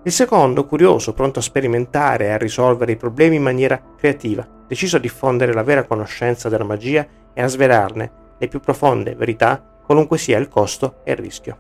Il 0.04 0.12
secondo, 0.12 0.66
curioso, 0.66 1.14
pronto 1.14 1.40
a 1.40 1.42
sperimentare 1.42 2.26
e 2.26 2.30
a 2.30 2.38
risolvere 2.38 2.94
i 2.94 2.98
problemi 2.98 3.38
in 3.38 3.44
maniera 3.44 3.82
creativa, 3.98 4.48
deciso 4.68 4.98
a 4.98 5.00
diffondere 5.00 5.54
la 5.54 5.64
vera 5.64 5.84
conoscenza 5.84 6.50
della 6.50 6.64
magia 6.64 7.06
e 7.34 7.42
a 7.42 7.48
svelarne 7.48 8.26
le 8.38 8.48
più 8.48 8.60
profonde 8.60 9.16
verità, 9.16 9.64
qualunque 9.86 10.18
sia 10.18 10.38
il 10.38 10.48
costo 10.48 11.02
e 11.04 11.12
il 11.12 11.18
rischio. 11.18 11.58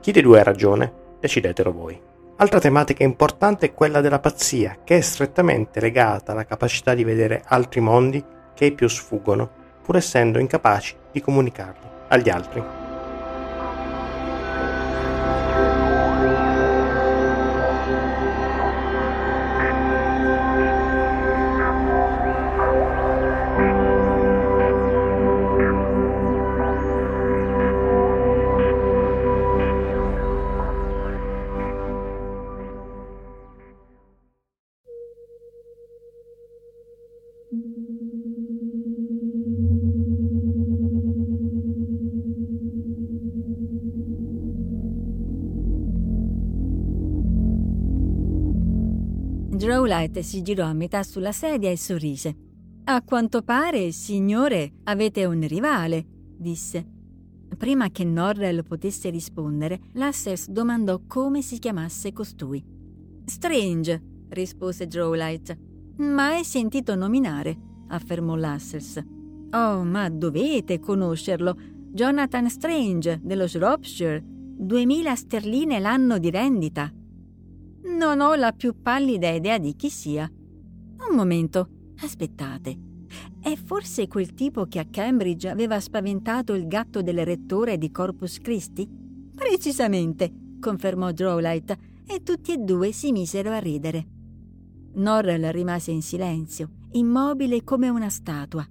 Chi 0.00 0.12
dei 0.12 0.22
due 0.22 0.40
ha 0.40 0.42
ragione? 0.42 0.92
Decidetelo 1.20 1.72
voi. 1.72 2.00
Altra 2.36 2.58
tematica 2.58 3.04
importante 3.04 3.66
è 3.66 3.74
quella 3.74 4.00
della 4.00 4.18
pazzia, 4.18 4.78
che 4.82 4.96
è 4.96 5.00
strettamente 5.00 5.80
legata 5.80 6.32
alla 6.32 6.44
capacità 6.44 6.94
di 6.94 7.04
vedere 7.04 7.42
altri 7.46 7.80
mondi 7.80 8.24
che 8.54 8.64
ai 8.64 8.72
più 8.72 8.88
sfuggono, 8.88 9.48
pur 9.82 9.96
essendo 9.96 10.38
incapaci 10.38 10.96
di 11.12 11.20
comunicarli 11.20 11.86
agli 12.08 12.30
altri. 12.30 12.81
Drawlight 49.82 50.20
si 50.20 50.42
girò 50.42 50.66
a 50.66 50.72
metà 50.72 51.02
sulla 51.02 51.32
sedia 51.32 51.68
e 51.68 51.76
sorrise. 51.76 52.36
A 52.84 53.02
quanto 53.02 53.42
pare, 53.42 53.90
signore, 53.90 54.74
avete 54.84 55.24
un 55.24 55.44
rivale, 55.44 56.06
disse. 56.38 56.86
Prima 57.58 57.90
che 57.90 58.04
Norrell 58.04 58.62
potesse 58.62 59.10
rispondere, 59.10 59.80
Lassers 59.94 60.50
domandò 60.50 61.00
come 61.08 61.42
si 61.42 61.58
chiamasse 61.58 62.12
costui. 62.12 62.64
Strange, 63.24 64.00
rispose 64.28 64.86
Drawlight. 64.86 65.58
Mai 65.96 66.44
sentito 66.44 66.94
nominare, 66.94 67.58
affermò 67.88 68.36
Lassers. 68.36 69.04
Oh, 69.50 69.82
ma 69.82 70.08
dovete 70.08 70.78
conoscerlo. 70.78 71.56
Jonathan 71.90 72.48
Strange, 72.48 73.18
dello 73.20 73.48
Shropshire. 73.48 74.22
Duemila 74.24 75.16
sterline 75.16 75.80
l'anno 75.80 76.18
di 76.18 76.30
rendita. 76.30 76.88
Non 78.02 78.20
ho 78.20 78.34
la 78.34 78.50
più 78.50 78.82
pallida 78.82 79.30
idea 79.30 79.58
di 79.58 79.76
chi 79.76 79.88
sia. 79.88 80.28
Un 80.28 81.14
momento, 81.14 81.68
aspettate. 82.02 82.76
È 83.40 83.54
forse 83.54 84.08
quel 84.08 84.34
tipo 84.34 84.64
che 84.64 84.80
a 84.80 84.86
Cambridge 84.90 85.48
aveva 85.48 85.78
spaventato 85.78 86.52
il 86.54 86.66
gatto 86.66 87.00
del 87.00 87.24
rettore 87.24 87.78
di 87.78 87.92
Corpus 87.92 88.38
Christi? 88.38 88.90
Precisamente, 89.32 90.32
confermò 90.58 91.12
Drawlight, 91.12 91.76
e 92.04 92.24
tutti 92.24 92.52
e 92.52 92.56
due 92.56 92.90
si 92.90 93.12
misero 93.12 93.50
a 93.50 93.58
ridere. 93.58 94.04
Norrell 94.94 95.52
rimase 95.52 95.92
in 95.92 96.02
silenzio, 96.02 96.70
immobile 96.90 97.62
come 97.62 97.88
una 97.88 98.10
statua. 98.10 98.66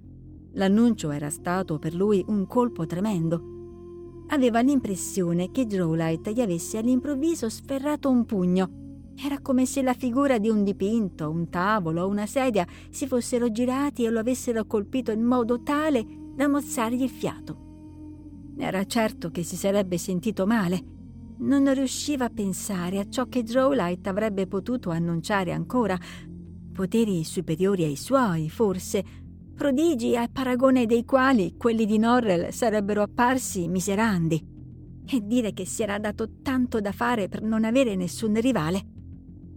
L'annuncio 0.55 1.09
era 1.09 1.29
stato 1.29 1.79
per 1.79 1.95
lui 1.95 2.21
un 2.27 2.45
colpo 2.47 2.85
tremendo. 2.85 4.25
Aveva 4.27 4.59
l'impressione 4.59 5.51
che 5.51 5.65
Drawlight 5.65 6.31
gli 6.31 6.41
avesse 6.41 6.79
all'improvviso 6.79 7.47
sferrato 7.47 8.09
un 8.09 8.25
pugno 8.25 8.79
era 9.15 9.39
come 9.39 9.65
se 9.65 9.82
la 9.82 9.94
figura 9.94 10.38
di 10.38 10.50
un 10.50 10.63
dipinto, 10.63 11.30
un 11.30 11.50
tavolo 11.50 12.03
o 12.03 12.08
una 12.08 12.25
sedia 12.25 12.65
si 12.89 13.08
fossero 13.08 13.51
girati 13.51 14.03
e 14.03 14.10
lo 14.10 14.20
avessero 14.20 14.65
colpito 14.65 15.12
in 15.12 15.24
modo 15.24 15.62
tale 15.62 16.06
da 16.36 16.48
mozzargli 16.48 17.03
il 17.03 17.10
fiato. 17.10 17.70
Era 18.58 18.86
certo 18.86 19.30
che 19.30 19.44
si 19.44 19.56
sarebbe 19.56 19.98
sentito 19.98 20.46
male. 20.46 20.84
Non 21.39 21.74
riusciva 21.74 22.25
a 22.25 22.30
pensare 22.30 23.00
a 23.00 23.10
ciò 23.10 23.27
che 23.27 23.44
Drowlight 23.44 24.06
avrebbe 24.08 24.48
potuto 24.48 24.89
annunciare 24.91 25.51
ancora. 25.51 25.98
Poteri 26.72 27.24
superiori 27.24 27.84
ai 27.84 27.96
suoi, 27.96 28.50
forse, 28.50 29.03
prodigi 29.56 30.15
a 30.15 30.30
paragone 30.32 30.86
dei 30.86 31.03
quali 31.06 31.56
quelli 31.58 31.86
di 31.86 31.98
Norrell 31.98 32.50
sarebbero 32.50 33.01
apparsi 33.01 33.68
miserandi. 33.68 34.50
E 35.06 35.22
dire 35.25 35.53
che 35.53 35.65
si 35.65 35.82
era 35.82 35.98
dato 35.98 36.41
tanto 36.41 36.80
da 36.80 36.91
fare 36.91 37.27
per 37.27 37.41
non 37.41 37.65
avere 37.65 37.96
nessun 37.96 38.39
rivale. 38.39 38.90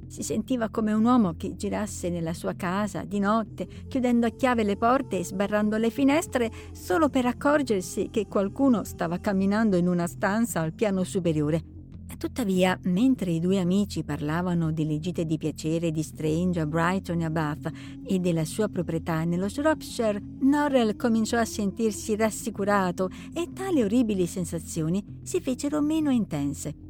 Si 0.09 0.23
sentiva 0.23 0.69
come 0.69 0.93
un 0.93 1.05
uomo 1.05 1.35
che 1.37 1.57
girasse 1.57 2.11
nella 2.11 2.35
sua 2.35 2.55
casa 2.55 3.05
di 3.05 3.19
notte, 3.19 3.67
chiudendo 3.89 4.27
a 4.27 4.31
chiave 4.31 4.63
le 4.63 4.77
porte 4.77 5.19
e 5.19 5.25
sbarrando 5.25 5.77
le 5.77 5.91
finestre 5.91 6.51
solo 6.73 7.09
per 7.09 7.27
accorgersi 7.27 8.09
che 8.11 8.27
qualcuno 8.27 8.85
stava 8.85 9.19
camminando 9.19 9.77
in 9.77 9.89
una 9.89 10.07
stanza 10.07 10.61
al 10.61 10.73
piano 10.73 11.05
superiore. 11.05 11.73
Tuttavia, 12.17 12.79
mentre 12.85 13.33
i 13.33 13.41
due 13.41 13.59
amici 13.59 14.03
parlavano 14.03 14.73
delle 14.73 14.99
gite 14.99 15.27
di 15.27 15.37
piacere 15.37 15.91
di 15.91 16.03
Strange 16.03 16.61
a 16.61 16.67
Brighton 16.67 17.21
e 17.21 17.25
a 17.25 17.31
Bath 17.31 17.71
e 18.03 18.19
della 18.19 18.45
sua 18.45 18.69
proprietà 18.69 19.25
nello 19.25 19.49
Shropshire, 19.49 20.23
Norrell 20.41 20.97
cominciò 20.97 21.39
a 21.39 21.45
sentirsi 21.45 22.17
rassicurato 22.17 23.11
e 23.35 23.53
tali 23.53 23.83
orribili 23.83 24.27
sensazioni 24.27 25.05
si 25.23 25.41
fecero 25.41 25.83
meno 25.83 26.11
intense. 26.11 26.84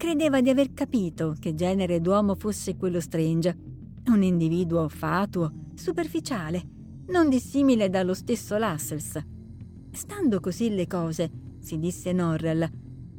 Credeva 0.00 0.40
di 0.40 0.48
aver 0.48 0.72
capito 0.72 1.36
che 1.38 1.54
genere 1.54 2.00
d'uomo 2.00 2.34
fosse 2.34 2.74
quello 2.74 3.00
Strange. 3.00 3.54
Un 4.06 4.22
individuo 4.22 4.88
fatuo, 4.88 5.52
superficiale, 5.74 6.62
non 7.08 7.28
dissimile 7.28 7.90
dallo 7.90 8.14
stesso 8.14 8.56
Lassells. 8.56 9.22
Stando 9.90 10.40
così 10.40 10.74
le 10.74 10.86
cose, 10.86 11.30
si 11.58 11.78
disse 11.78 12.14
Norrell, 12.14 12.66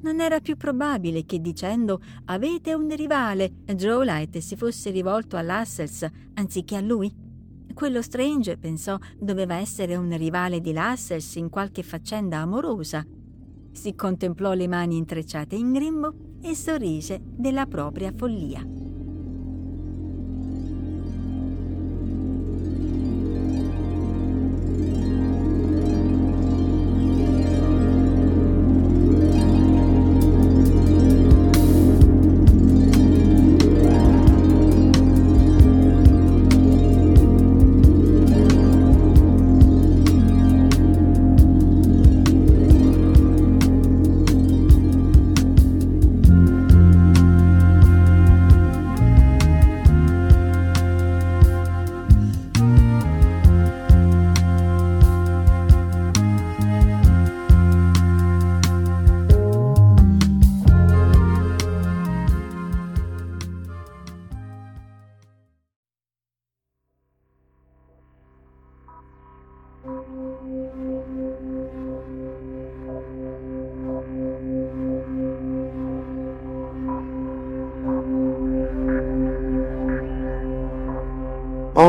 non 0.02 0.20
era 0.20 0.40
più 0.40 0.58
probabile 0.58 1.24
che 1.24 1.40
dicendo 1.40 2.02
avete 2.26 2.74
un 2.74 2.90
rivale, 2.96 3.58
Joe 3.76 4.04
Light 4.04 4.40
si 4.40 4.56
fosse 4.56 4.90
rivolto 4.90 5.38
a 5.38 5.44
Lassells 5.44 6.10
anziché 6.34 6.78
a 6.78 6.82
lui? 6.82 7.14
Quello 7.76 8.02
Strange, 8.02 8.58
pensò, 8.58 8.98
doveva 9.20 9.54
essere 9.58 9.96
un 9.96 10.18
rivale 10.18 10.60
di 10.60 10.74
Lassells 10.74 11.36
in 11.36 11.50
qualche 11.50 11.84
faccenda 11.84 12.40
amorosa. 12.40 13.06
Si 13.72 13.94
contemplò 13.94 14.54
le 14.54 14.68
mani 14.68 14.98
intrecciate 14.98 15.56
in 15.56 15.74
grembo 15.74 16.30
e 16.42 16.56
sorrise 16.56 17.20
della 17.22 17.66
propria 17.66 18.12
follia. 18.16 18.91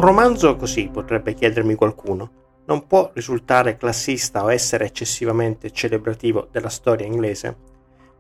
Romanzo 0.06 0.56
così, 0.56 0.88
potrebbe 0.88 1.34
chiedermi 1.34 1.74
qualcuno, 1.74 2.30
non 2.66 2.86
può 2.86 3.10
risultare 3.14 3.76
classista 3.76 4.42
o 4.42 4.52
essere 4.52 4.86
eccessivamente 4.86 5.70
celebrativo 5.70 6.48
della 6.50 6.68
storia 6.68 7.06
inglese? 7.06 7.56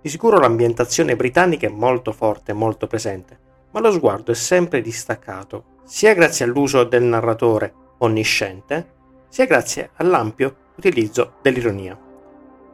Di 0.00 0.08
sicuro 0.08 0.38
l'ambientazione 0.38 1.16
britannica 1.16 1.66
è 1.66 1.70
molto 1.70 2.12
forte 2.12 2.52
e 2.52 2.54
molto 2.54 2.86
presente, 2.86 3.38
ma 3.72 3.80
lo 3.80 3.90
sguardo 3.90 4.32
è 4.32 4.34
sempre 4.34 4.80
distaccato, 4.80 5.80
sia 5.84 6.14
grazie 6.14 6.44
all'uso 6.44 6.84
del 6.84 7.02
narratore 7.02 7.74
onnisciente, 7.98 8.92
sia 9.28 9.46
grazie 9.46 9.90
all'ampio 9.94 10.56
utilizzo 10.76 11.34
dell'ironia. 11.42 11.98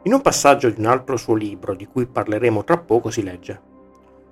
In 0.03 0.13
un 0.13 0.21
passaggio 0.21 0.69
di 0.69 0.79
un 0.79 0.85
altro 0.85 1.17
suo 1.17 1.35
libro, 1.35 1.75
di 1.75 1.85
cui 1.85 2.05
parleremo 2.05 2.63
tra 2.63 2.77
poco, 2.77 3.09
si 3.09 3.23
legge 3.23 3.67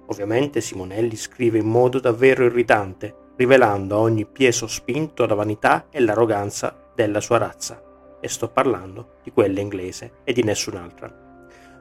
Ovviamente 0.08 0.62
Simonelli 0.62 1.16
scrive 1.16 1.58
in 1.58 1.68
modo 1.68 2.00
davvero 2.00 2.46
irritante, 2.46 3.14
rivelando 3.38 3.96
a 3.96 4.00
ogni 4.00 4.26
piè 4.26 4.52
sospinto 4.52 5.26
la 5.26 5.36
vanità 5.36 5.86
e 5.90 6.02
l'arroganza 6.02 6.76
della 6.94 7.22
sua 7.22 7.38
razza, 7.38 7.82
e 8.20 8.28
sto 8.28 8.50
parlando 8.50 9.14
di 9.24 9.32
quella 9.32 9.62
inglese 9.62 10.16
e 10.24 10.34
di 10.34 10.44
nessun'altra. 10.44 11.26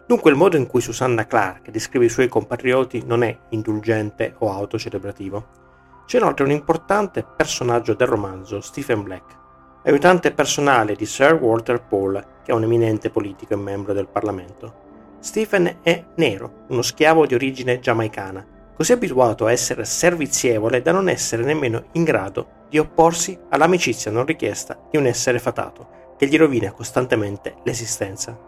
Dunque 0.06 0.30
il 0.30 0.36
modo 0.36 0.56
in 0.56 0.66
cui 0.68 0.80
Susanna 0.80 1.26
Clark 1.26 1.70
descrive 1.70 2.04
i 2.04 2.10
suoi 2.10 2.28
compatrioti 2.28 3.02
non 3.04 3.24
è 3.24 3.36
indulgente 3.48 4.34
o 4.38 4.52
autocelebrativo. 4.52 5.64
C'è 6.06 6.18
inoltre 6.18 6.44
un 6.44 6.52
importante 6.52 7.24
personaggio 7.24 7.94
del 7.94 8.06
romanzo, 8.06 8.60
Stephen 8.60 9.02
Black, 9.02 9.36
aiutante 9.84 10.30
personale 10.32 10.94
di 10.94 11.06
Sir 11.06 11.34
Walter 11.34 11.82
Paul, 11.82 12.24
che 12.44 12.52
è 12.52 12.54
un 12.54 12.62
eminente 12.62 13.10
politico 13.10 13.54
e 13.54 13.56
membro 13.56 13.92
del 13.92 14.06
Parlamento. 14.06 14.84
Stephen 15.18 15.78
è 15.82 16.04
nero, 16.14 16.66
uno 16.68 16.82
schiavo 16.82 17.26
di 17.26 17.34
origine 17.34 17.80
giamaicana, 17.80 18.46
così 18.76 18.92
abituato 18.92 19.46
a 19.46 19.52
essere 19.52 19.86
servizievole 19.86 20.82
da 20.82 20.92
non 20.92 21.08
essere 21.08 21.42
nemmeno 21.42 21.86
in 21.92 22.04
grado 22.04 22.64
di 22.68 22.78
opporsi 22.78 23.38
all'amicizia 23.48 24.10
non 24.10 24.26
richiesta 24.26 24.78
di 24.90 24.98
un 24.98 25.06
essere 25.06 25.38
fatato, 25.38 26.14
che 26.18 26.26
gli 26.26 26.36
rovina 26.36 26.72
costantemente 26.72 27.54
l'esistenza. 27.64 28.38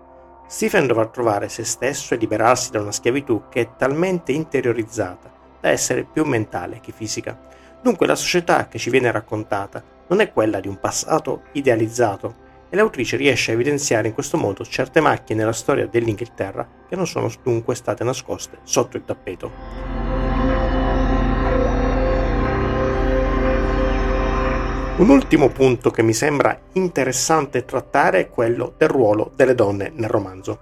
Stephen 0.46 0.86
dovrà 0.86 1.06
trovare 1.06 1.48
se 1.48 1.64
stesso 1.64 2.12
e 2.12 2.18
liberarsi 2.18 2.70
da 2.70 2.80
una 2.80 2.92
schiavitù 2.92 3.44
che 3.48 3.60
è 3.60 3.68
talmente 3.76 4.32
interiorizzata 4.32 5.32
da 5.60 5.70
essere 5.70 6.04
più 6.04 6.24
mentale 6.24 6.80
che 6.80 6.92
fisica. 6.92 7.46
Dunque 7.82 8.06
la 8.06 8.14
società 8.14 8.68
che 8.68 8.78
ci 8.78 8.90
viene 8.90 9.10
raccontata 9.10 9.82
non 10.08 10.20
è 10.20 10.32
quella 10.32 10.60
di 10.60 10.68
un 10.68 10.78
passato 10.78 11.44
idealizzato, 11.52 12.46
e 12.70 12.76
l'autrice 12.76 13.16
riesce 13.16 13.50
a 13.50 13.54
evidenziare 13.54 14.08
in 14.08 14.14
questo 14.14 14.36
modo 14.36 14.64
certe 14.64 15.00
macchie 15.00 15.34
nella 15.34 15.52
storia 15.52 15.86
dell'Inghilterra 15.86 16.68
che 16.88 16.96
non 16.96 17.06
sono 17.06 17.30
dunque 17.42 17.74
state 17.74 18.04
nascoste 18.04 18.58
sotto 18.62 18.96
il 18.96 19.04
tappeto. 19.04 20.07
Un 24.98 25.10
ultimo 25.10 25.48
punto 25.48 25.92
che 25.92 26.02
mi 26.02 26.12
sembra 26.12 26.58
interessante 26.72 27.64
trattare 27.64 28.18
è 28.18 28.28
quello 28.28 28.74
del 28.76 28.88
ruolo 28.88 29.30
delle 29.36 29.54
donne 29.54 29.92
nel 29.94 30.10
romanzo. 30.10 30.58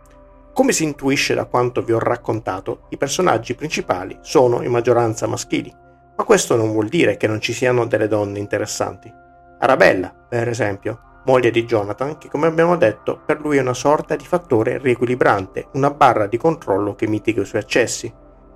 Come 0.52 0.72
si 0.72 0.84
intuisce 0.84 1.32
da 1.32 1.46
quanto 1.46 1.80
vi 1.80 1.92
ho 1.92 1.98
raccontato, 1.98 2.82
i 2.90 2.98
personaggi 2.98 3.54
principali 3.54 4.18
sono 4.20 4.60
in 4.60 4.70
maggioranza 4.70 5.26
maschili, 5.26 5.74
ma 6.14 6.24
questo 6.24 6.54
non 6.54 6.70
vuol 6.70 6.88
dire 6.88 7.16
che 7.16 7.26
non 7.26 7.40
ci 7.40 7.54
siano 7.54 7.86
delle 7.86 8.08
donne 8.08 8.38
interessanti. 8.38 9.10
Arabella, 9.58 10.14
per 10.28 10.48
esempio, 10.48 11.22
moglie 11.24 11.50
di 11.50 11.64
Jonathan, 11.64 12.18
che 12.18 12.28
come 12.28 12.46
abbiamo 12.46 12.76
detto 12.76 13.18
per 13.24 13.40
lui 13.40 13.56
è 13.56 13.62
una 13.62 13.72
sorta 13.72 14.16
di 14.16 14.26
fattore 14.26 14.76
riequilibrante, 14.76 15.68
una 15.72 15.90
barra 15.90 16.26
di 16.26 16.36
controllo 16.36 16.94
che 16.94 17.08
mitiga 17.08 17.40
i 17.40 17.46
suoi 17.46 17.62
accessi. 17.62 18.12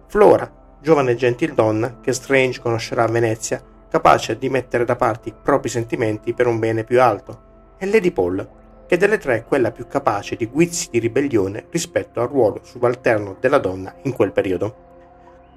Flora, 0.09 0.77
giovane 0.79 1.15
gentildonna 1.15 2.01
che 2.03 2.13
Strange 2.13 2.61
conoscerà 2.61 3.05
a 3.05 3.11
Venezia 3.11 3.65
capace 3.91 4.39
di 4.39 4.49
mettere 4.49 4.85
da 4.85 4.95
parte 4.95 5.31
i 5.31 5.35
propri 5.35 5.69
sentimenti 5.69 6.33
per 6.33 6.47
un 6.47 6.59
bene 6.59 6.85
più 6.85 7.03
alto, 7.03 7.75
e 7.77 7.87
Lady 7.87 8.13
Paul, 8.13 8.49
che 8.87 8.97
delle 8.97 9.19
tre 9.19 9.39
è 9.39 9.45
quella 9.45 9.73
più 9.73 9.87
capace 9.87 10.37
di 10.37 10.47
guizzi 10.47 10.89
di 10.91 10.99
ribellione 10.99 11.67
rispetto 11.71 12.21
al 12.21 12.29
ruolo 12.29 12.61
subalterno 12.63 13.37
della 13.41 13.59
donna 13.59 13.95
in 14.03 14.13
quel 14.13 14.33
periodo. 14.33 14.89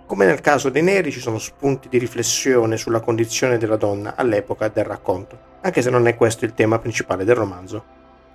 Come 0.06 0.26
nel 0.26 0.42
caso 0.42 0.70
dei 0.70 0.82
neri 0.82 1.12
ci 1.12 1.20
sono 1.20 1.38
spunti 1.38 1.90
di 1.90 1.98
riflessione 1.98 2.78
sulla 2.78 3.00
condizione 3.00 3.58
della 3.58 3.78
donna 3.78 4.16
all'epoca 4.16 4.68
del 4.68 4.84
racconto, 4.84 5.38
anche 5.62 5.82
se 5.82 5.90
non 5.90 6.08
è 6.08 6.16
questo 6.16 6.46
il 6.46 6.54
tema 6.54 6.80
principale 6.80 7.24
del 7.24 7.36
romanzo, 7.36 7.84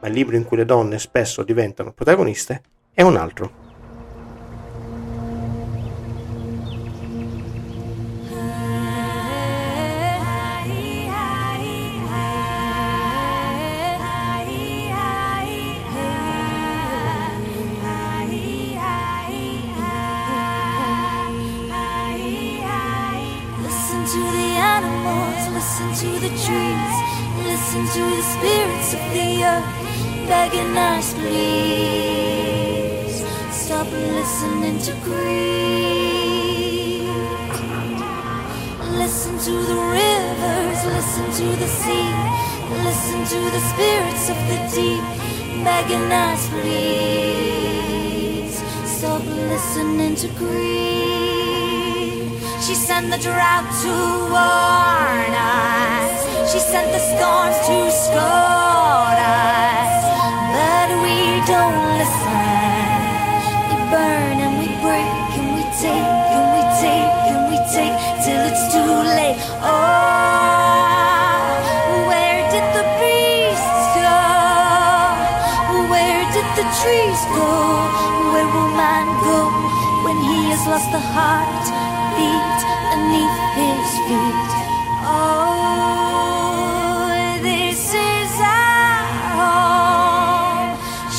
ma 0.01 0.09
il 0.09 0.15
libro 0.15 0.37
in 0.37 0.45
cui 0.45 0.57
le 0.57 0.65
donne 0.65 0.99
spesso 0.99 1.43
diventano 1.43 1.93
protagoniste 1.93 2.63
è 2.93 3.03
un 3.03 3.17
altro. 3.17 3.68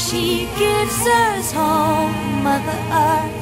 She 0.09 0.47
gives 0.57 1.05
us 1.05 1.51
home, 1.51 2.41
Mother 2.41 2.79
Earth. 2.89 3.41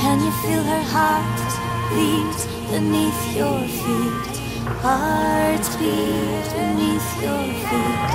Can 0.00 0.18
you 0.24 0.32
feel 0.40 0.62
her 0.62 0.82
heart 0.82 1.48
beat 1.92 2.40
beneath 2.70 3.36
your 3.36 3.60
feet? 3.68 4.36
Heart 4.80 5.68
beat 5.78 6.48
beneath 6.56 7.08
your 7.20 7.44
feet. 7.68 8.12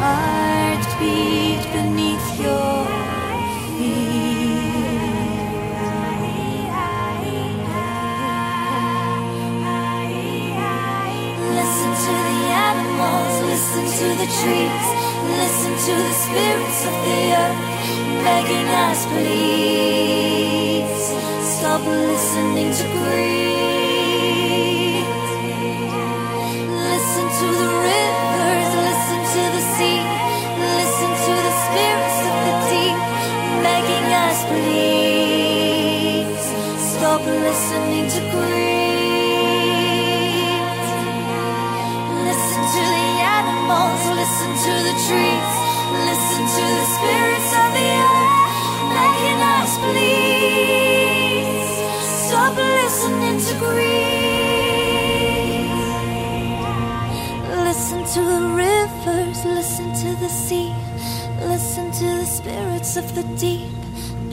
Heart 0.00 0.84
beat 0.98 1.64
beneath 1.74 2.40
your 2.40 2.86
feet. 3.76 4.24
Listen 11.52 11.90
to 12.06 12.12
the 12.28 12.40
animals, 12.64 13.34
listen 13.52 13.84
to 13.84 14.06
the 14.20 14.28
trees, 14.40 15.03
listen 15.26 15.72
to 15.86 15.94
the 16.06 16.14
spirits 16.24 16.80
of 16.86 16.94
the 17.06 17.20
earth, 17.42 17.60
begging 18.24 18.68
us, 18.86 19.00
please. 19.06 21.04
Stop 21.56 21.82
listening 21.86 22.70
to 22.72 22.84
greed. 22.98 23.44
Listen 26.88 27.26
to 27.40 27.46
the 27.60 27.83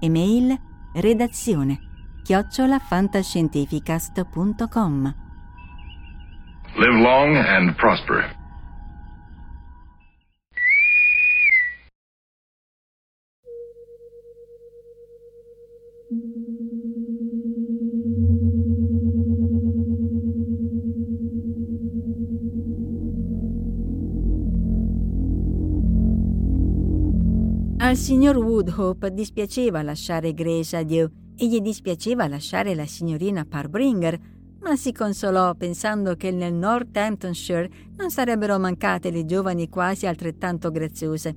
Email 0.00 0.58
redazione 0.94 1.78
chiocciolafantascientificast.com 2.22 5.14
Live 6.76 6.98
long 6.98 7.36
and 7.36 7.74
prosper. 7.74 8.37
Al 27.88 27.96
signor 27.96 28.36
Woodhope 28.36 29.14
dispiaceva 29.14 29.80
lasciare 29.80 30.34
Grace 30.34 30.76
a 30.76 30.82
Dieu 30.82 31.08
e 31.34 31.46
gli 31.46 31.58
dispiaceva 31.62 32.28
lasciare 32.28 32.74
la 32.74 32.84
signorina 32.84 33.46
Parbringer, 33.46 34.18
ma 34.60 34.76
si 34.76 34.92
consolò 34.92 35.54
pensando 35.54 36.14
che 36.14 36.30
nel 36.30 36.52
Northamptonshire 36.52 37.70
non 37.96 38.10
sarebbero 38.10 38.58
mancate 38.58 39.10
le 39.10 39.24
giovani 39.24 39.70
quasi 39.70 40.06
altrettanto 40.06 40.70
graziose. 40.70 41.34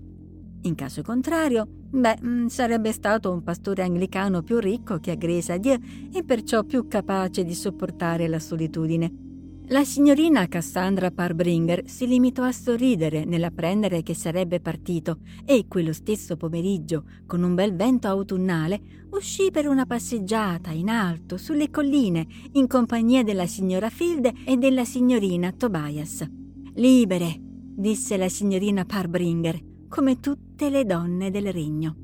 In 0.64 0.76
caso 0.76 1.02
contrario, 1.04 1.66
beh, 1.90 2.18
mm, 2.22 2.48
sarebbe 2.48 2.92
stato 2.92 3.32
un 3.32 3.44
pastore 3.44 3.84
anglicano 3.84 4.42
più 4.42 4.60
ricco 4.60 5.00
che 5.00 5.12
a 5.12 5.16
Grace 5.16 5.54
a 5.54 5.58
Dieu 5.58 5.80
e 6.12 6.22
perciò 6.26 6.66
più 6.66 6.86
capace 6.86 7.46
di 7.46 7.54
sopportare 7.54 8.28
la 8.28 8.40
solitudine. 8.40 9.31
La 9.72 9.86
signorina 9.86 10.50
Cassandra 10.50 11.12
Parbringer 11.12 11.84
si 11.88 12.06
limitò 12.06 12.44
a 12.44 12.52
sorridere 12.52 13.24
nell'apprendere 13.24 14.04
che 14.04 14.14
sarebbe 14.14 14.60
partito 14.60 15.20
e 15.46 15.66
quello 15.70 15.94
stesso 15.94 16.36
pomeriggio, 16.36 17.06
con 17.26 17.42
un 17.42 17.56
bel 17.56 17.74
vento 17.74 18.10
autunnale, 18.10 19.08
uscì 19.12 19.50
per 19.50 19.70
una 19.70 19.86
passeggiata 19.86 20.72
in 20.72 20.90
alto 20.90 21.38
sulle 21.38 21.70
colline 21.70 22.28
in 22.52 22.68
compagnia 22.68 23.24
della 23.24 23.48
signora 23.48 23.90
Field 23.90 24.30
e 24.44 24.58
della 24.58 24.84
signorina 24.84 25.54
Tobias. 25.54 26.30
Libere, 26.74 27.34
disse 27.40 28.18
la 28.18 28.28
signorina 28.28 28.84
Parbringer, 28.84 29.58
come 29.88 30.20
tutte 30.20 30.70
le 30.70 30.84
donne 30.84 31.32
del 31.32 31.50
regno. 31.54 31.96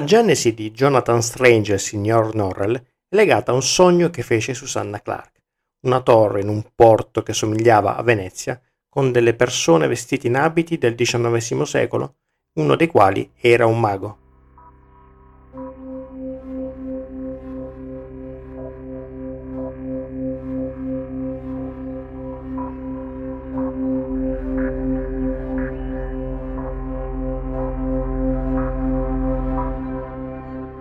La 0.00 0.06
genesi 0.06 0.54
di 0.54 0.70
Jonathan 0.70 1.20
Strange 1.20 1.72
e 1.72 1.74
il 1.74 1.80
signor 1.80 2.34
Norrell 2.34 2.74
è 2.74 2.82
legata 3.14 3.52
a 3.52 3.54
un 3.54 3.62
sogno 3.62 4.08
che 4.08 4.22
fece 4.22 4.54
Susanna 4.54 5.02
Clark, 5.02 5.42
una 5.84 6.00
torre 6.00 6.40
in 6.40 6.48
un 6.48 6.64
porto 6.74 7.22
che 7.22 7.34
somigliava 7.34 7.96
a 7.96 8.02
Venezia, 8.02 8.58
con 8.88 9.12
delle 9.12 9.34
persone 9.34 9.88
vestite 9.88 10.26
in 10.26 10.36
abiti 10.36 10.78
del 10.78 10.94
XIX 10.94 11.64
secolo, 11.64 12.14
uno 12.54 12.76
dei 12.76 12.86
quali 12.86 13.30
era 13.36 13.66
un 13.66 13.78
mago. 13.78 14.29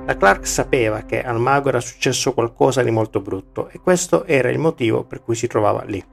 La 0.10 0.18
Clark 0.18 0.48
sapeva 0.48 1.04
che 1.04 1.22
al 1.22 1.40
mago 1.40 1.70
era 1.70 1.80
successo 1.80 2.34
qualcosa 2.34 2.82
di 2.82 2.90
molto 2.90 3.22
brutto 3.22 3.70
e 3.70 3.80
questo 3.80 4.26
era 4.26 4.50
il 4.50 4.58
motivo 4.58 5.04
per 5.04 5.22
cui 5.22 5.36
si 5.36 5.46
trovava 5.46 5.84
lì. 5.84 6.04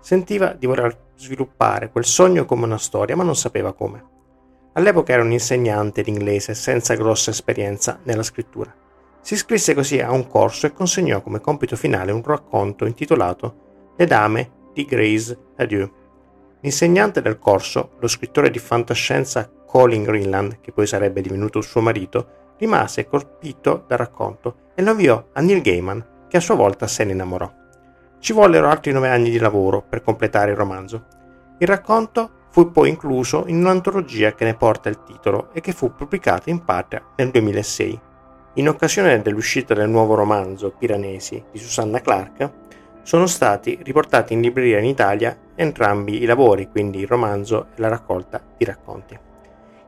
Sentiva 0.00 0.54
di 0.54 0.64
voler 0.64 1.10
sviluppare 1.14 1.90
quel 1.90 2.06
sogno 2.06 2.46
come 2.46 2.64
una 2.64 2.78
storia, 2.78 3.16
ma 3.16 3.24
non 3.24 3.36
sapeva 3.36 3.74
come. 3.74 4.02
All'epoca 4.72 5.12
era 5.12 5.22
un 5.22 5.30
insegnante 5.30 6.00
di 6.00 6.08
inglese 6.08 6.54
senza 6.54 6.94
grossa 6.94 7.28
esperienza 7.28 7.98
nella 8.04 8.22
scrittura. 8.22 8.74
Si 9.20 9.34
iscrisse 9.34 9.74
così 9.74 10.00
a 10.00 10.10
un 10.10 10.26
corso 10.26 10.64
e 10.64 10.72
consegnò 10.72 11.20
come 11.20 11.42
compito 11.42 11.76
finale 11.76 12.12
un 12.12 12.22
racconto 12.22 12.86
intitolato 12.86 13.92
Le 13.98 14.06
dame 14.06 14.52
di 14.72 14.86
Grace 14.86 15.38
Adieu. 15.58 15.92
L'insegnante 16.62 17.20
del 17.20 17.38
corso, 17.38 17.90
lo 18.00 18.08
scrittore 18.08 18.48
di 18.48 18.58
fantascienza 18.58 19.52
Colin 19.66 20.04
Greenland, 20.04 20.60
che 20.62 20.72
poi 20.72 20.86
sarebbe 20.86 21.20
divenuto 21.20 21.60
suo 21.60 21.82
marito, 21.82 22.46
rimase 22.58 23.06
colpito 23.06 23.84
dal 23.86 23.98
racconto 23.98 24.66
e 24.74 24.82
lo 24.82 24.90
inviò 24.90 25.24
a 25.32 25.40
Neil 25.40 25.62
Gaiman, 25.62 26.26
che 26.28 26.36
a 26.36 26.40
sua 26.40 26.54
volta 26.54 26.86
se 26.86 27.04
ne 27.04 27.12
innamorò. 27.12 27.50
Ci 28.18 28.32
vollero 28.32 28.68
altri 28.68 28.92
nove 28.92 29.08
anni 29.08 29.30
di 29.30 29.38
lavoro 29.38 29.82
per 29.82 30.02
completare 30.02 30.50
il 30.50 30.56
romanzo. 30.56 31.04
Il 31.58 31.66
racconto 31.66 32.30
fu 32.50 32.70
poi 32.72 32.88
incluso 32.88 33.44
in 33.46 33.58
un'antologia 33.58 34.34
che 34.34 34.44
ne 34.44 34.54
porta 34.54 34.88
il 34.88 35.02
titolo 35.02 35.50
e 35.52 35.60
che 35.60 35.72
fu 35.72 35.94
pubblicata 35.94 36.50
in 36.50 36.64
patria 36.64 37.02
nel 37.16 37.30
2006. 37.30 38.00
In 38.54 38.68
occasione 38.68 39.22
dell'uscita 39.22 39.74
del 39.74 39.88
nuovo 39.88 40.14
romanzo 40.14 40.74
Piranesi 40.76 41.42
di 41.52 41.58
Susanna 41.58 42.00
Clark, 42.00 42.50
sono 43.02 43.26
stati 43.26 43.78
riportati 43.82 44.32
in 44.32 44.40
libreria 44.40 44.78
in 44.78 44.84
Italia 44.84 45.36
entrambi 45.54 46.22
i 46.22 46.26
lavori, 46.26 46.68
quindi 46.68 47.00
il 47.00 47.06
romanzo 47.06 47.68
e 47.74 47.80
la 47.80 47.88
raccolta 47.88 48.42
di 48.56 48.64
racconti. 48.64 49.18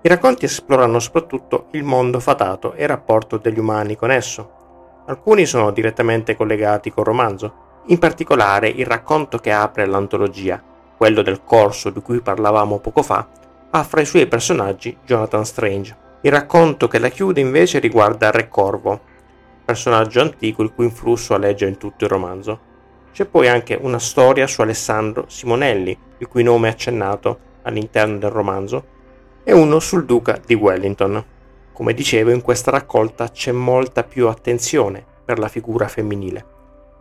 I 0.03 0.09
racconti 0.09 0.47
esplorano 0.47 0.99
soprattutto 0.99 1.67
il 1.73 1.85
mondo 1.85 2.21
fatato 2.21 2.73
e 2.73 2.85
il 2.85 2.89
rapporto 2.89 3.37
degli 3.37 3.59
umani 3.59 3.97
con 3.97 4.11
esso. 4.11 5.03
Alcuni 5.07 5.45
sono 5.45 5.73
direttamente 5.73 6.35
collegati 6.37 6.91
col 6.91 7.05
romanzo, 7.05 7.83
in 7.89 7.99
particolare 7.99 8.69
il 8.69 8.87
racconto 8.87 9.37
che 9.37 9.53
apre 9.53 9.85
l'antologia, 9.85 10.63
quello 10.97 11.21
del 11.21 11.43
corso 11.45 11.91
di 11.91 12.01
cui 12.01 12.23
parlavamo 12.23 12.79
poco 12.79 13.03
fa, 13.03 13.29
ha 13.69 13.83
fra 13.83 14.01
i 14.01 14.07
suoi 14.07 14.27
personaggi 14.27 14.97
Jonathan 15.05 15.45
Strange. 15.45 15.95
Il 16.23 16.31
racconto 16.31 16.89
che 16.89 16.99
la 16.99 17.11
chiude 17.11 17.43
invece 17.43 17.79
riguarda 17.79 18.31
Re 18.31 18.49
Corvo, 18.49 19.01
personaggio 19.67 20.23
antico 20.23 20.63
il 20.63 20.73
cui 20.73 20.87
influsso 20.87 21.35
alleggia 21.35 21.67
in 21.67 21.77
tutto 21.77 22.05
il 22.05 22.11
romanzo. 22.11 22.61
C'è 23.13 23.27
poi 23.27 23.49
anche 23.49 23.79
una 23.79 23.99
storia 23.99 24.47
su 24.47 24.63
Alessandro 24.63 25.27
Simonelli, 25.29 25.99
il 26.17 26.29
cui 26.29 26.43
nome 26.43 26.69
è 26.69 26.73
accennato 26.73 27.39
all'interno 27.65 28.17
del 28.17 28.31
romanzo, 28.31 28.99
e 29.43 29.53
uno 29.53 29.79
sul 29.81 30.05
duca 30.05 30.41
di 30.45 30.55
Wellington. 30.55 31.25
Come 31.73 31.95
dicevo, 31.95 32.31
in 32.31 32.43
questa 32.43 32.71
raccolta 32.71 33.31
c'è 33.31 33.53
molta 33.53 34.05
più 34.05 34.29
attenzione 34.29 35.05
per 35.25 35.39
la 35.39 35.49
figura 35.49 35.89
femminile. 35.89 36.45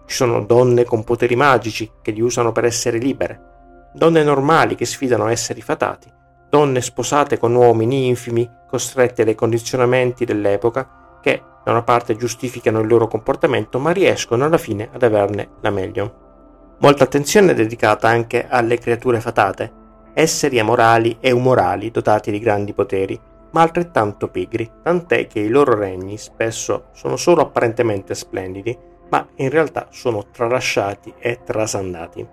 Ci 0.06 0.16
sono 0.16 0.44
donne 0.44 0.86
con 0.86 1.04
poteri 1.04 1.36
magici 1.36 1.90
che 2.02 2.12
li 2.12 2.22
usano 2.22 2.52
per 2.52 2.66
essere 2.66 2.98
libere, 2.98 3.92
donne 3.94 4.24
normali 4.24 4.76
che 4.76 4.86
sfidano 4.86 5.28
esseri 5.28 5.62
fatati, 5.62 6.12
donne 6.50 6.82
sposate 6.82 7.38
con 7.38 7.54
uomini 7.54 8.08
infimi 8.08 8.50
costretti 8.68 9.22
ai 9.22 9.36
condizionamenti 9.36 10.26
dell'epoca 10.26 11.20
che 11.22 11.42
da 11.64 11.72
una 11.72 11.84
parte 11.84 12.16
giustificano 12.16 12.80
il 12.80 12.88
loro 12.88 13.08
comportamento 13.08 13.80
ma 13.80 13.92
riescono 13.92 14.46
alla 14.46 14.58
fine 14.58 14.90
ad 14.92 15.04
averne 15.04 15.50
la 15.62 15.70
meglio. 15.70 16.28
Molta 16.80 17.04
attenzione 17.04 17.52
è 17.52 17.56
dedicata 17.56 18.08
anche 18.08 18.48
alle 18.48 18.78
creature 18.78 19.20
fatate, 19.20 19.72
esseri 20.20 20.60
amorali 20.60 21.16
e 21.22 21.32
umorali 21.32 21.92
dotati 21.92 22.30
di 22.30 22.40
grandi 22.40 22.74
poteri, 22.74 23.18
ma 23.52 23.62
altrettanto 23.62 24.28
pigri, 24.28 24.70
tant'è 24.84 25.28
che 25.28 25.40
i 25.40 25.48
loro 25.48 25.76
regni 25.76 26.18
spesso 26.18 26.88
sono 26.92 27.16
solo 27.16 27.42
apparentemente 27.42 28.14
splendidi, 28.16 28.78
ma 29.10 29.26
in 29.36 29.50
realtà 29.50 29.88
sono 29.92 30.26
tralasciati 30.30 31.14
e 31.18 31.40
trasandati. 31.46 32.28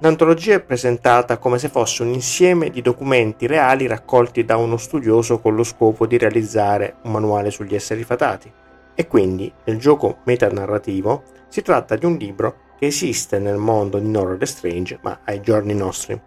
L'antologia 0.00 0.56
è 0.56 0.60
presentata 0.60 1.38
come 1.38 1.58
se 1.58 1.68
fosse 1.68 2.02
un 2.02 2.08
insieme 2.08 2.68
di 2.70 2.82
documenti 2.82 3.46
reali 3.46 3.86
raccolti 3.86 4.44
da 4.44 4.56
uno 4.56 4.76
studioso 4.76 5.38
con 5.38 5.54
lo 5.54 5.62
scopo 5.62 6.08
di 6.08 6.18
realizzare 6.18 6.96
un 7.02 7.12
manuale 7.12 7.52
sugli 7.52 7.76
esseri 7.76 8.02
fatati. 8.02 8.52
E 8.96 9.06
quindi, 9.06 9.50
nel 9.64 9.78
gioco 9.78 10.18
metanarrativo, 10.24 11.22
si 11.46 11.62
tratta 11.62 11.94
di 11.94 12.06
un 12.06 12.16
libro 12.16 12.56
che 12.76 12.86
esiste 12.86 13.38
nel 13.38 13.56
mondo 13.56 14.00
di 14.00 14.08
Norrell 14.08 14.42
Strange, 14.42 14.98
ma 15.02 15.20
ai 15.24 15.40
giorni 15.40 15.72
nostri. 15.74 16.20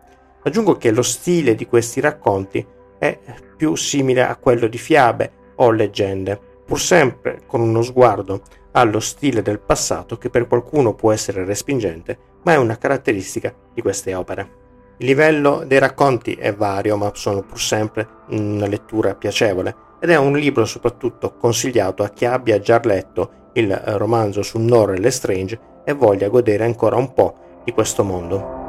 Aggiungo 0.46 0.78
che 0.78 0.92
lo 0.92 1.02
stile 1.02 1.56
di 1.56 1.66
questi 1.66 2.00
racconti 2.00 2.64
è 3.00 3.20
più 3.58 3.76
simile 3.76 4.22
a 4.24 4.36
quello 4.36 4.68
di 4.68 4.78
fiabe 4.78 5.32
o 5.56 5.72
leggende, 5.72 6.40
pur 6.64 6.80
sempre 6.80 7.42
con 7.48 7.62
uno 7.62 7.82
sguardo 7.82 8.42
allo 8.74 9.00
stile 9.00 9.42
del 9.42 9.60
passato 9.60 10.20
che 10.20 10.30
per 10.30 10.48
qualcuno 10.48 10.94
può 10.94 11.12
essere 11.12 11.46
respingente, 11.46 12.18
ma 12.44 12.54
è 12.54 12.58
una 12.58 12.78
caratteristica 12.78 13.52
di 13.74 13.82
queste 13.82 14.14
opere. 14.14 14.64
Il 14.98 15.08
livello 15.08 15.64
dei 15.66 15.80
racconti 15.80 16.34
è 16.34 16.54
vario, 16.54 16.96
ma 16.96 17.12
sono 17.16 17.42
pur 17.42 17.60
sempre 17.60 18.08
una 18.30 18.68
lettura 18.68 19.16
piacevole 19.16 19.76
ed 20.00 20.12
è 20.12 20.16
un 20.16 20.34
libro 20.34 20.66
soprattutto 20.66 21.38
consigliato 21.38 22.04
a 22.04 22.10
chi 22.10 22.26
abbia 22.26 22.60
già 22.60 22.80
letto 22.84 23.50
il 23.54 23.74
romanzo 23.76 24.44
su 24.44 24.60
Norrell 24.60 25.04
e 25.04 25.12
Strange 25.12 25.60
e 25.84 25.94
voglia 25.94 26.30
godere 26.30 26.66
ancora 26.66 26.98
un 26.98 27.14
po' 27.14 27.62
di 27.64 27.72
questo 27.72 28.04
mondo. 28.04 28.65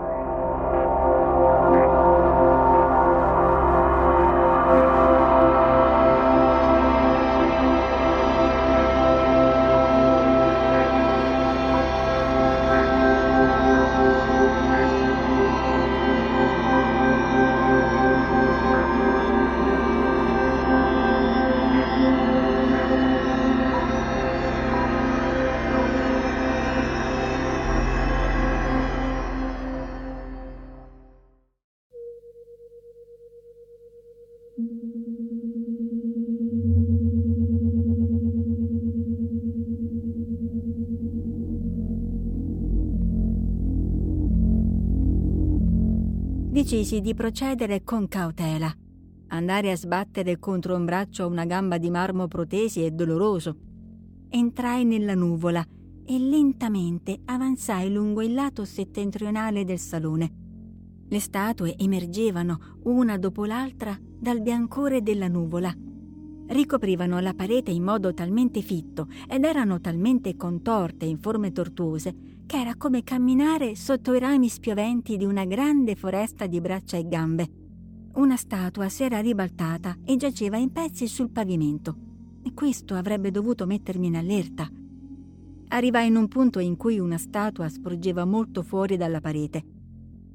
Decisi 46.66 47.00
di 47.00 47.14
procedere 47.14 47.84
con 47.84 48.08
cautela. 48.08 48.68
Andare 49.28 49.70
a 49.70 49.76
sbattere 49.76 50.40
contro 50.40 50.74
un 50.74 50.84
braccio 50.84 51.28
una 51.28 51.44
gamba 51.44 51.78
di 51.78 51.90
marmo 51.90 52.26
protesi 52.26 52.82
è 52.82 52.90
doloroso. 52.90 53.56
Entrai 54.28 54.84
nella 54.84 55.14
nuvola 55.14 55.64
e 56.04 56.18
lentamente 56.18 57.20
avanzai 57.24 57.92
lungo 57.92 58.20
il 58.20 58.34
lato 58.34 58.64
settentrionale 58.64 59.64
del 59.64 59.78
salone. 59.78 60.32
Le 61.08 61.20
statue 61.20 61.76
emergevano 61.76 62.58
una 62.82 63.16
dopo 63.16 63.44
l'altra 63.44 63.96
dal 64.02 64.40
biancore 64.40 65.04
della 65.04 65.28
nuvola. 65.28 65.72
Ricoprivano 66.48 67.20
la 67.20 67.34
parete 67.34 67.70
in 67.70 67.84
modo 67.84 68.12
talmente 68.12 68.60
fitto 68.60 69.06
ed 69.28 69.44
erano 69.44 69.80
talmente 69.80 70.34
contorte 70.34 71.04
in 71.04 71.20
forme 71.20 71.52
tortuose 71.52 72.25
che 72.46 72.56
era 72.58 72.76
come 72.76 73.02
camminare 73.02 73.74
sotto 73.74 74.14
i 74.14 74.20
rami 74.20 74.48
spioventi 74.48 75.16
di 75.16 75.24
una 75.24 75.44
grande 75.44 75.96
foresta 75.96 76.46
di 76.46 76.60
braccia 76.60 76.96
e 76.96 77.08
gambe. 77.08 77.48
Una 78.14 78.36
statua 78.36 78.88
si 78.88 79.02
era 79.02 79.20
ribaltata 79.20 79.96
e 80.04 80.16
giaceva 80.16 80.56
in 80.56 80.72
pezzi 80.72 81.08
sul 81.08 81.30
pavimento. 81.30 81.96
E 82.42 82.54
questo 82.54 82.94
avrebbe 82.94 83.32
dovuto 83.32 83.66
mettermi 83.66 84.06
in 84.06 84.16
allerta. 84.16 84.70
Arrivai 85.68 86.06
in 86.06 86.16
un 86.16 86.28
punto 86.28 86.60
in 86.60 86.76
cui 86.76 87.00
una 87.00 87.18
statua 87.18 87.68
sporgeva 87.68 88.24
molto 88.24 88.62
fuori 88.62 88.96
dalla 88.96 89.20
parete. 89.20 89.64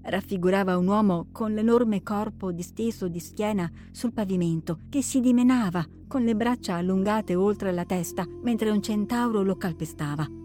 Raffigurava 0.02 0.78
un 0.78 0.88
uomo 0.88 1.28
con 1.32 1.54
l'enorme 1.54 2.04
corpo 2.04 2.52
disteso 2.52 3.08
di 3.08 3.20
schiena 3.20 3.72
sul 3.92 4.12
pavimento, 4.12 4.80
che 4.90 5.02
si 5.02 5.22
dimenava 5.22 5.86
con 6.08 6.24
le 6.24 6.36
braccia 6.36 6.76
allungate 6.76 7.36
oltre 7.36 7.72
la 7.72 7.86
testa 7.86 8.28
mentre 8.44 8.70
un 8.70 8.82
centauro 8.82 9.42
lo 9.44 9.56
calpestava. 9.56 10.41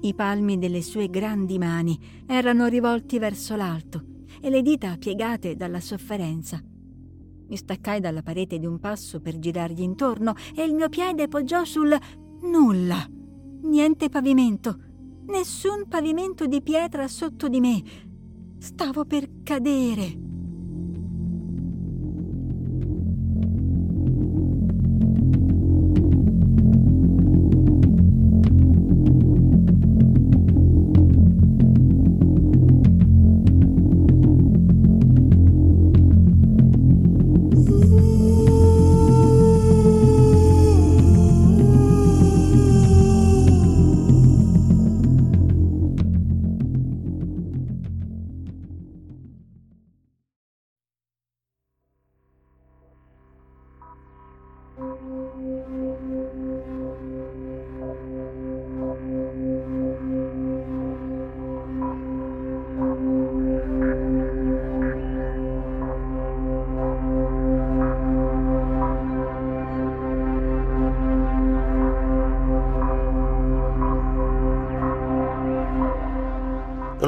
I 0.00 0.14
palmi 0.14 0.58
delle 0.58 0.80
sue 0.80 1.08
grandi 1.08 1.58
mani 1.58 1.98
erano 2.26 2.66
rivolti 2.66 3.18
verso 3.18 3.56
l'alto 3.56 4.04
e 4.40 4.48
le 4.48 4.62
dita 4.62 4.96
piegate 4.96 5.56
dalla 5.56 5.80
sofferenza. 5.80 6.62
Mi 7.48 7.56
staccai 7.56 7.98
dalla 7.98 8.22
parete 8.22 8.58
di 8.58 8.66
un 8.66 8.78
passo 8.78 9.20
per 9.20 9.38
girargli 9.38 9.82
intorno 9.82 10.34
e 10.54 10.62
il 10.62 10.74
mio 10.74 10.88
piede 10.88 11.26
poggiò 11.26 11.64
sul 11.64 11.96
nulla. 12.42 13.04
Niente 13.62 14.08
pavimento, 14.08 14.78
nessun 15.26 15.88
pavimento 15.88 16.46
di 16.46 16.62
pietra 16.62 17.08
sotto 17.08 17.48
di 17.48 17.58
me. 17.58 17.82
Stavo 18.58 19.04
per 19.04 19.42
cadere. 19.42 20.27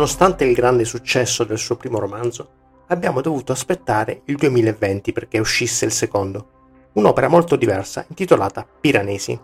Nonostante 0.00 0.46
il 0.46 0.54
grande 0.54 0.86
successo 0.86 1.44
del 1.44 1.58
suo 1.58 1.76
primo 1.76 1.98
romanzo, 1.98 2.48
abbiamo 2.86 3.20
dovuto 3.20 3.52
aspettare 3.52 4.22
il 4.24 4.36
2020 4.36 5.12
perché 5.12 5.38
uscisse 5.38 5.84
il 5.84 5.92
secondo, 5.92 6.88
un'opera 6.94 7.28
molto 7.28 7.54
diversa 7.54 8.06
intitolata 8.08 8.66
Piranesi. 8.80 9.38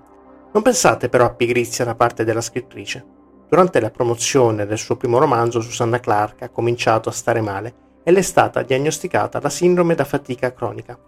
Non 0.55 0.63
pensate 0.63 1.11
però 1.11 1.27
a 1.27 1.35
pigrizia 1.35 1.85
da 1.85 1.95
parte 1.95 2.25
della 2.25 2.41
scrittrice. 2.41 3.05
Durante 3.47 3.81
la 3.81 3.91
promozione 3.91 4.65
del 4.65 4.79
suo 4.79 4.97
primo 4.97 5.19
romanzo, 5.19 5.61
Susanna 5.61 6.01
Clark 6.01 6.41
ha 6.41 6.49
cominciato 6.49 7.11
a 7.11 7.13
stare 7.13 7.43
male 7.43 7.75
e 8.03 8.11
le 8.11 8.21
è 8.21 8.23
stata 8.23 8.63
diagnosticata 8.63 9.39
la 9.43 9.51
sindrome 9.51 9.95
da 9.95 10.05
fatica 10.05 10.55
cronica. 10.55 10.99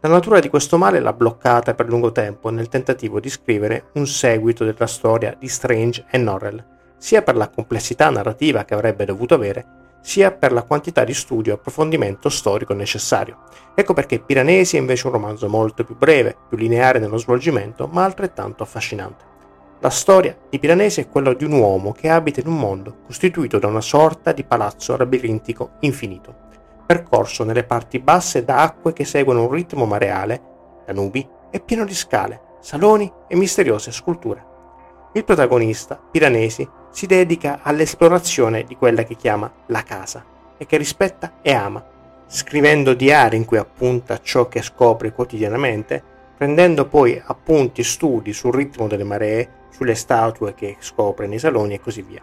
La 0.00 0.08
natura 0.08 0.40
di 0.40 0.48
questo 0.48 0.78
male 0.78 0.98
l'ha 0.98 1.12
bloccata 1.12 1.74
per 1.74 1.86
lungo 1.86 2.10
tempo 2.10 2.50
nel 2.50 2.68
tentativo 2.68 3.20
di 3.20 3.30
scrivere 3.30 3.90
un 3.92 4.08
seguito 4.08 4.64
della 4.64 4.88
storia 4.88 5.36
di 5.38 5.46
Strange 5.46 6.06
e 6.10 6.18
Norrell 6.18 6.74
sia 6.98 7.22
per 7.22 7.36
la 7.36 7.48
complessità 7.48 8.10
narrativa 8.10 8.64
che 8.64 8.74
avrebbe 8.74 9.04
dovuto 9.04 9.34
avere, 9.34 9.84
sia 10.00 10.30
per 10.30 10.52
la 10.52 10.62
quantità 10.62 11.02
di 11.02 11.14
studio 11.14 11.52
e 11.52 11.56
approfondimento 11.56 12.28
storico 12.28 12.74
necessario. 12.74 13.40
Ecco 13.74 13.92
perché 13.92 14.20
Piranesi 14.20 14.76
è 14.76 14.78
invece 14.78 15.08
un 15.08 15.12
romanzo 15.12 15.48
molto 15.48 15.84
più 15.84 15.96
breve, 15.96 16.36
più 16.48 16.56
lineare 16.56 17.00
nello 17.00 17.16
svolgimento, 17.16 17.88
ma 17.88 18.04
altrettanto 18.04 18.62
affascinante. 18.62 19.24
La 19.80 19.90
storia 19.90 20.36
di 20.48 20.58
Piranesi 20.58 21.00
è 21.00 21.08
quella 21.08 21.34
di 21.34 21.44
un 21.44 21.52
uomo 21.52 21.92
che 21.92 22.08
abita 22.08 22.40
in 22.40 22.46
un 22.46 22.56
mondo 22.56 22.98
costituito 23.04 23.58
da 23.58 23.66
una 23.66 23.80
sorta 23.80 24.32
di 24.32 24.44
palazzo 24.44 24.96
labirintico 24.96 25.72
infinito, 25.80 26.34
percorso 26.86 27.44
nelle 27.44 27.64
parti 27.64 27.98
basse 27.98 28.44
da 28.44 28.60
acque 28.60 28.92
che 28.92 29.04
seguono 29.04 29.42
un 29.42 29.50
ritmo 29.50 29.84
mareale, 29.84 30.40
da 30.86 30.92
nubi, 30.92 31.28
e 31.50 31.60
pieno 31.60 31.84
di 31.84 31.94
scale, 31.94 32.40
saloni 32.60 33.12
e 33.28 33.36
misteriose 33.36 33.90
sculture. 33.90 34.54
Il 35.16 35.24
protagonista, 35.24 35.98
Piranesi, 36.10 36.68
si 36.90 37.06
dedica 37.06 37.60
all'esplorazione 37.62 38.64
di 38.64 38.76
quella 38.76 39.02
che 39.02 39.16
chiama 39.16 39.50
la 39.68 39.82
casa 39.82 40.22
e 40.58 40.66
che 40.66 40.76
rispetta 40.76 41.38
e 41.40 41.54
ama, 41.54 41.82
scrivendo 42.26 42.92
diari 42.92 43.38
in 43.38 43.46
cui 43.46 43.56
appunta 43.56 44.20
ciò 44.20 44.46
che 44.46 44.60
scopre 44.60 45.12
quotidianamente, 45.12 46.02
prendendo 46.36 46.84
poi 46.84 47.18
appunti 47.24 47.80
e 47.80 47.84
studi 47.84 48.34
sul 48.34 48.52
ritmo 48.52 48.88
delle 48.88 49.04
maree, 49.04 49.48
sulle 49.70 49.94
statue 49.94 50.52
che 50.52 50.76
scopre 50.80 51.26
nei 51.26 51.38
saloni 51.38 51.72
e 51.72 51.80
così 51.80 52.02
via. 52.02 52.20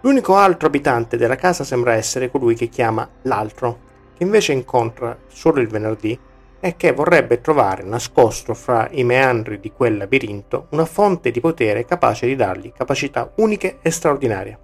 L'unico 0.00 0.34
altro 0.34 0.68
abitante 0.68 1.18
della 1.18 1.36
casa 1.36 1.62
sembra 1.62 1.92
essere 1.92 2.30
colui 2.30 2.54
che 2.54 2.68
chiama 2.68 3.06
l'altro, 3.24 3.78
che 4.16 4.22
invece 4.22 4.54
incontra 4.54 5.14
solo 5.28 5.60
il 5.60 5.68
venerdì 5.68 6.18
è 6.64 6.76
che 6.76 6.92
vorrebbe 6.92 7.42
trovare 7.42 7.82
nascosto 7.82 8.54
fra 8.54 8.88
i 8.92 9.04
meandri 9.04 9.60
di 9.60 9.70
quel 9.70 9.98
labirinto 9.98 10.68
una 10.70 10.86
fonte 10.86 11.30
di 11.30 11.38
potere 11.38 11.84
capace 11.84 12.24
di 12.24 12.36
dargli 12.36 12.72
capacità 12.72 13.30
uniche 13.36 13.80
e 13.82 13.90
straordinarie. 13.90 14.58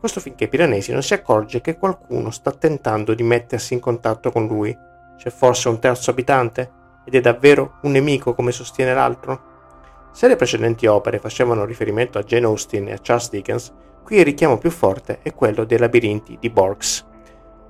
Questo 0.00 0.18
finché 0.18 0.48
Piranesi 0.48 0.90
non 0.90 1.04
si 1.04 1.14
accorge 1.14 1.60
che 1.60 1.78
qualcuno 1.78 2.32
sta 2.32 2.50
tentando 2.50 3.14
di 3.14 3.22
mettersi 3.22 3.72
in 3.72 3.78
contatto 3.78 4.32
con 4.32 4.48
lui. 4.48 4.76
C'è 5.16 5.30
forse 5.30 5.68
un 5.68 5.78
terzo 5.78 6.10
abitante? 6.10 6.72
Ed 7.04 7.14
è 7.14 7.20
davvero 7.20 7.74
un 7.82 7.92
nemico 7.92 8.34
come 8.34 8.50
sostiene 8.50 8.92
l'altro? 8.92 9.42
Se 10.10 10.26
le 10.26 10.34
precedenti 10.34 10.86
opere 10.86 11.20
facevano 11.20 11.64
riferimento 11.64 12.18
a 12.18 12.24
Jane 12.24 12.46
Austen 12.46 12.88
e 12.88 12.94
a 12.94 12.98
Charles 13.00 13.30
Dickens, 13.30 13.72
qui 14.02 14.16
il 14.16 14.24
richiamo 14.24 14.58
più 14.58 14.70
forte 14.70 15.20
è 15.22 15.32
quello 15.34 15.62
dei 15.62 15.78
labirinti 15.78 16.36
di 16.40 16.50
Borges. 16.50 17.06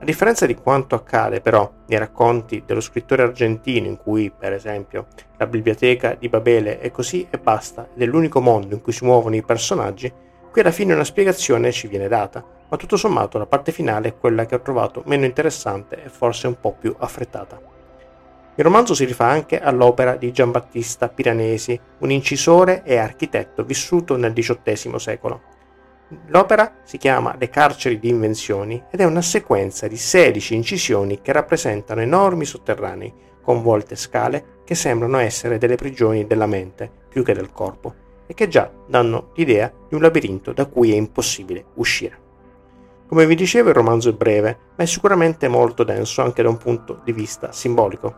A 0.00 0.04
differenza 0.06 0.46
di 0.46 0.54
quanto 0.54 0.94
accade 0.94 1.42
però 1.42 1.70
nei 1.86 1.98
racconti 1.98 2.62
dello 2.64 2.80
scrittore 2.80 3.20
argentino 3.20 3.86
in 3.86 3.98
cui, 3.98 4.30
per 4.30 4.54
esempio, 4.54 5.08
la 5.36 5.46
biblioteca 5.46 6.14
di 6.14 6.30
Babele 6.30 6.78
è 6.80 6.90
così 6.90 7.26
e 7.28 7.36
basta 7.36 7.86
ed 7.94 8.00
è 8.00 8.06
l'unico 8.06 8.40
mondo 8.40 8.74
in 8.74 8.80
cui 8.80 8.92
si 8.94 9.04
muovono 9.04 9.36
i 9.36 9.42
personaggi, 9.42 10.10
qui 10.50 10.62
alla 10.62 10.70
fine 10.70 10.94
una 10.94 11.04
spiegazione 11.04 11.70
ci 11.70 11.86
viene 11.86 12.08
data, 12.08 12.42
ma 12.66 12.76
tutto 12.78 12.96
sommato 12.96 13.36
la 13.36 13.44
parte 13.44 13.72
finale 13.72 14.08
è 14.08 14.16
quella 14.16 14.46
che 14.46 14.54
ho 14.54 14.62
trovato 14.62 15.02
meno 15.04 15.26
interessante 15.26 16.02
e 16.02 16.08
forse 16.08 16.46
un 16.46 16.58
po' 16.58 16.72
più 16.72 16.94
affrettata. 16.98 17.60
Il 18.54 18.64
romanzo 18.64 18.94
si 18.94 19.04
rifà 19.04 19.26
anche 19.26 19.60
all'opera 19.60 20.16
di 20.16 20.32
Giambattista 20.32 21.10
Piranesi, 21.10 21.78
un 21.98 22.10
incisore 22.10 22.82
e 22.84 22.96
architetto 22.96 23.64
vissuto 23.64 24.16
nel 24.16 24.32
XVIII 24.32 24.98
secolo. 24.98 25.42
L'opera 26.26 26.78
si 26.82 26.98
chiama 26.98 27.36
Le 27.38 27.48
carceri 27.48 28.00
di 28.00 28.08
invenzioni 28.08 28.82
ed 28.90 29.00
è 29.00 29.04
una 29.04 29.22
sequenza 29.22 29.86
di 29.86 29.96
16 29.96 30.56
incisioni 30.56 31.20
che 31.20 31.32
rappresentano 31.32 32.00
enormi 32.00 32.44
sotterranei 32.44 33.12
con 33.40 33.62
volte 33.62 33.94
scale 33.94 34.58
che 34.64 34.74
sembrano 34.74 35.18
essere 35.18 35.58
delle 35.58 35.76
prigioni 35.76 36.26
della 36.26 36.46
mente 36.46 36.90
più 37.08 37.22
che 37.22 37.32
del 37.32 37.52
corpo 37.52 37.94
e 38.26 38.34
che 38.34 38.48
già 38.48 38.70
danno 38.86 39.30
l'idea 39.34 39.72
di 39.88 39.94
un 39.94 40.02
labirinto 40.02 40.52
da 40.52 40.66
cui 40.66 40.92
è 40.92 40.96
impossibile 40.96 41.66
uscire. 41.74 42.18
Come 43.06 43.26
vi 43.26 43.34
dicevo 43.34 43.68
il 43.68 43.74
romanzo 43.74 44.10
è 44.10 44.12
breve, 44.12 44.58
ma 44.76 44.84
è 44.84 44.86
sicuramente 44.86 45.48
molto 45.48 45.82
denso 45.84 46.22
anche 46.22 46.42
da 46.42 46.48
un 46.48 46.58
punto 46.58 47.00
di 47.04 47.12
vista 47.12 47.50
simbolico. 47.52 48.08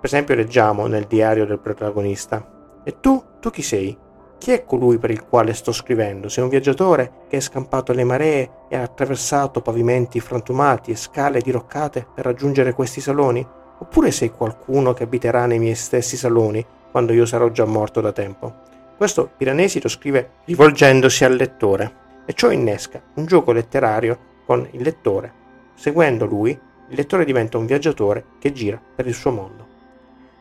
Per 0.00 0.04
esempio 0.04 0.34
leggiamo 0.34 0.86
nel 0.86 1.04
diario 1.04 1.46
del 1.46 1.58
protagonista 1.58 2.80
E 2.84 3.00
tu, 3.00 3.22
tu 3.40 3.50
chi 3.50 3.62
sei? 3.62 3.96
Chi 4.38 4.52
è 4.52 4.64
colui 4.64 4.98
per 4.98 5.10
il 5.10 5.26
quale 5.26 5.54
sto 5.54 5.72
scrivendo? 5.72 6.28
Sei 6.28 6.44
un 6.44 6.50
viaggiatore 6.50 7.24
che 7.28 7.38
è 7.38 7.40
scampato 7.40 7.92
le 7.92 8.04
maree 8.04 8.50
e 8.68 8.76
ha 8.76 8.82
attraversato 8.82 9.60
pavimenti 9.60 10.20
frantumati 10.20 10.92
e 10.92 10.96
scale 10.96 11.40
diroccate 11.40 12.06
per 12.14 12.26
raggiungere 12.26 12.72
questi 12.72 13.00
saloni? 13.00 13.44
Oppure 13.78 14.10
sei 14.10 14.30
qualcuno 14.30 14.92
che 14.92 15.02
abiterà 15.02 15.46
nei 15.46 15.58
miei 15.58 15.74
stessi 15.74 16.16
saloni 16.16 16.64
quando 16.90 17.12
io 17.12 17.26
sarò 17.26 17.50
già 17.50 17.64
morto 17.64 18.00
da 18.00 18.12
tempo? 18.12 18.54
Questo 18.96 19.28
Piranesi 19.36 19.82
lo 19.82 19.88
scrive 19.88 20.30
rivolgendosi 20.44 21.24
al 21.24 21.34
lettore 21.34 22.04
e 22.24 22.32
ciò 22.32 22.50
innesca 22.50 23.02
un 23.14 23.26
gioco 23.26 23.52
letterario 23.52 24.18
con 24.46 24.68
il 24.70 24.82
lettore. 24.82 25.32
Seguendo 25.74 26.24
lui, 26.24 26.50
il 26.50 26.96
lettore 26.96 27.24
diventa 27.24 27.58
un 27.58 27.66
viaggiatore 27.66 28.24
che 28.38 28.52
gira 28.52 28.80
per 28.94 29.06
il 29.06 29.14
suo 29.14 29.32
mondo. 29.32 29.66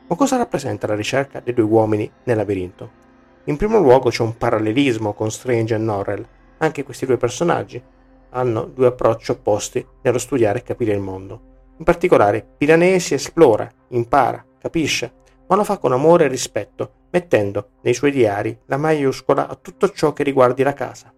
Ma 0.07 0.15
cosa 0.15 0.37
rappresenta 0.37 0.85
la 0.85 0.95
ricerca 0.95 1.39
dei 1.39 1.53
due 1.53 1.63
uomini 1.63 2.09
nel 2.23 2.37
labirinto? 2.37 3.03
In 3.47 3.57
primo 3.57 3.77
luogo 3.77 4.09
c'è 4.09 4.23
un 4.23 4.37
parallelismo 4.37 5.13
con 5.13 5.29
Strange 5.29 5.75
e 5.75 5.77
Norrell. 5.77 6.25
Anche 6.57 6.83
questi 6.83 7.05
due 7.05 7.17
personaggi 7.17 7.81
hanno 8.29 8.65
due 8.65 8.87
approcci 8.87 9.31
opposti 9.31 9.85
nello 10.01 10.17
studiare 10.17 10.59
e 10.59 10.63
capire 10.63 10.93
il 10.93 10.99
mondo. 10.99 11.53
In 11.77 11.83
particolare, 11.83 12.43
Piranesi 12.57 13.13
esplora, 13.13 13.69
impara, 13.89 14.43
capisce, 14.57 15.13
ma 15.47 15.55
lo 15.55 15.63
fa 15.63 15.77
con 15.77 15.91
amore 15.91 16.25
e 16.25 16.29
rispetto, 16.29 16.93
mettendo 17.11 17.73
nei 17.81 17.93
suoi 17.93 18.11
diari 18.11 18.57
la 18.65 18.77
maiuscola 18.77 19.47
a 19.47 19.55
tutto 19.55 19.91
ciò 19.91 20.11
che 20.11 20.23
riguardi 20.23 20.63
la 20.63 20.73
casa. 20.73 21.13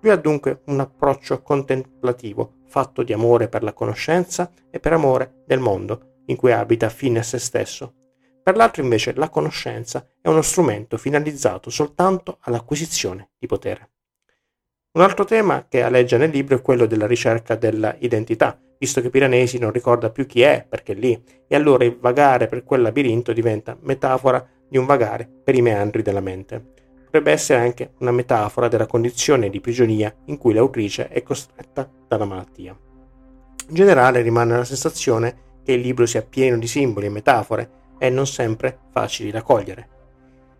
Lui 0.00 0.12
ha 0.12 0.16
dunque 0.16 0.62
un 0.66 0.78
approccio 0.78 1.42
contemplativo, 1.42 2.58
fatto 2.68 3.02
di 3.02 3.12
amore 3.12 3.48
per 3.48 3.64
la 3.64 3.72
conoscenza 3.72 4.52
e 4.70 4.78
per 4.78 4.92
amore 4.92 5.42
del 5.46 5.58
mondo, 5.58 6.18
in 6.26 6.36
cui 6.36 6.52
abita 6.52 6.88
fine 6.90 7.18
a 7.18 7.24
se 7.24 7.40
stesso. 7.40 7.92
Per 8.46 8.54
l'altro 8.54 8.80
invece 8.80 9.12
la 9.16 9.28
conoscenza 9.28 10.06
è 10.20 10.28
uno 10.28 10.40
strumento 10.40 10.96
finalizzato 10.98 11.68
soltanto 11.68 12.38
all'acquisizione 12.42 13.30
di 13.36 13.48
potere. 13.48 13.90
Un 14.92 15.02
altro 15.02 15.24
tema 15.24 15.66
che 15.68 15.82
aleggia 15.82 16.16
nel 16.16 16.30
libro 16.30 16.54
è 16.54 16.62
quello 16.62 16.86
della 16.86 17.08
ricerca 17.08 17.56
della 17.56 17.96
identità, 17.98 18.56
visto 18.78 19.00
che 19.00 19.10
Piranesi 19.10 19.58
non 19.58 19.72
ricorda 19.72 20.10
più 20.10 20.26
chi 20.26 20.42
è 20.42 20.64
perché 20.66 20.92
è 20.92 20.94
lì, 20.94 21.20
e 21.48 21.56
allora 21.56 21.84
il 21.84 21.98
vagare 21.98 22.46
per 22.46 22.62
quel 22.62 22.82
labirinto 22.82 23.32
diventa 23.32 23.76
metafora 23.80 24.48
di 24.68 24.78
un 24.78 24.86
vagare 24.86 25.28
per 25.42 25.56
i 25.56 25.60
meandri 25.60 26.02
della 26.02 26.20
mente. 26.20 26.64
Potrebbe 27.02 27.32
essere 27.32 27.58
anche 27.58 27.94
una 27.98 28.12
metafora 28.12 28.68
della 28.68 28.86
condizione 28.86 29.50
di 29.50 29.60
prigionia 29.60 30.14
in 30.26 30.38
cui 30.38 30.54
l'autrice 30.54 31.08
è 31.08 31.20
costretta 31.24 31.90
dalla 32.06 32.26
malattia. 32.26 32.78
In 33.70 33.74
generale 33.74 34.22
rimane 34.22 34.56
la 34.56 34.64
sensazione 34.64 35.36
che 35.64 35.72
il 35.72 35.80
libro 35.80 36.06
sia 36.06 36.22
pieno 36.22 36.58
di 36.58 36.68
simboli 36.68 37.06
e 37.06 37.10
metafore 37.10 37.84
e 37.98 38.10
non 38.10 38.26
sempre 38.26 38.78
facili 38.90 39.30
da 39.30 39.42
cogliere. 39.42 39.88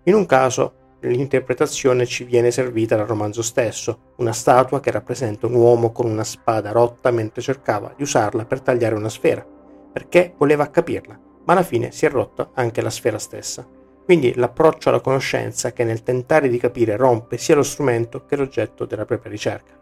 In 0.05 0.15
un 0.15 0.27
caso 0.27 0.85
l'interpretazione 1.01 2.07
ci 2.07 2.25
viene 2.25 2.51
servita 2.51 2.97
dal 2.97 3.07
romanzo 3.07 3.43
stesso, 3.43 4.15
una 4.17 4.33
statua 4.33 4.81
che 4.81 4.91
rappresenta 4.91 5.47
un 5.47 5.55
uomo 5.55 5.93
con 5.93 6.07
una 6.07 6.25
spada 6.25 6.73
rotta 6.73 7.11
mentre 7.11 7.43
cercava 7.43 7.93
di 7.97 8.03
usarla 8.03 8.45
per 8.45 8.61
tagliare 8.61 8.95
una 8.95 9.09
sfera, 9.09 9.45
perché 9.93 10.35
voleva 10.37 10.71
capirla, 10.71 11.19
ma 11.45 11.53
alla 11.53 11.63
fine 11.63 11.93
si 11.93 12.07
è 12.07 12.11
rotta 12.11 12.51
anche 12.55 12.81
la 12.81 12.91
sfera 12.91 13.19
stessa. 13.19 13.67
Quindi 14.05 14.35
l'approccio 14.35 14.89
alla 14.89 15.01
conoscenza 15.01 15.73
che 15.73 15.83
nel 15.85 16.03
tentare 16.03 16.49
di 16.49 16.59
capire 16.59 16.97
rompe 16.97 17.39
sia 17.39 17.57
lo 17.57 17.63
strumento 17.63 18.25
che 18.25 18.37
l'oggetto 18.37 18.85
della 18.85 19.05
propria 19.05 19.31
ricerca. 19.31 19.75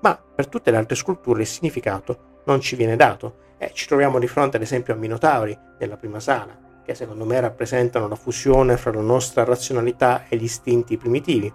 Ma 0.00 0.22
per 0.34 0.48
tutte 0.48 0.70
le 0.70 0.76
altre 0.76 0.96
sculture 0.96 1.40
il 1.40 1.46
significato 1.46 2.40
non 2.44 2.60
ci 2.60 2.76
viene 2.76 2.96
dato 2.96 3.36
e 3.56 3.70
ci 3.72 3.86
troviamo 3.86 4.18
di 4.18 4.26
fronte 4.26 4.56
ad 4.56 4.62
esempio 4.62 4.92
a 4.92 4.96
Minotauri 4.96 5.56
nella 5.78 5.96
prima 5.96 6.20
sala, 6.20 6.58
che 6.84 6.94
secondo 6.94 7.24
me 7.24 7.40
rappresentano 7.40 8.08
la 8.08 8.16
fusione 8.16 8.76
fra 8.76 8.92
la 8.92 9.00
nostra 9.00 9.44
razionalità 9.44 10.24
e 10.28 10.36
gli 10.36 10.44
istinti 10.44 10.96
primitivi, 10.96 11.52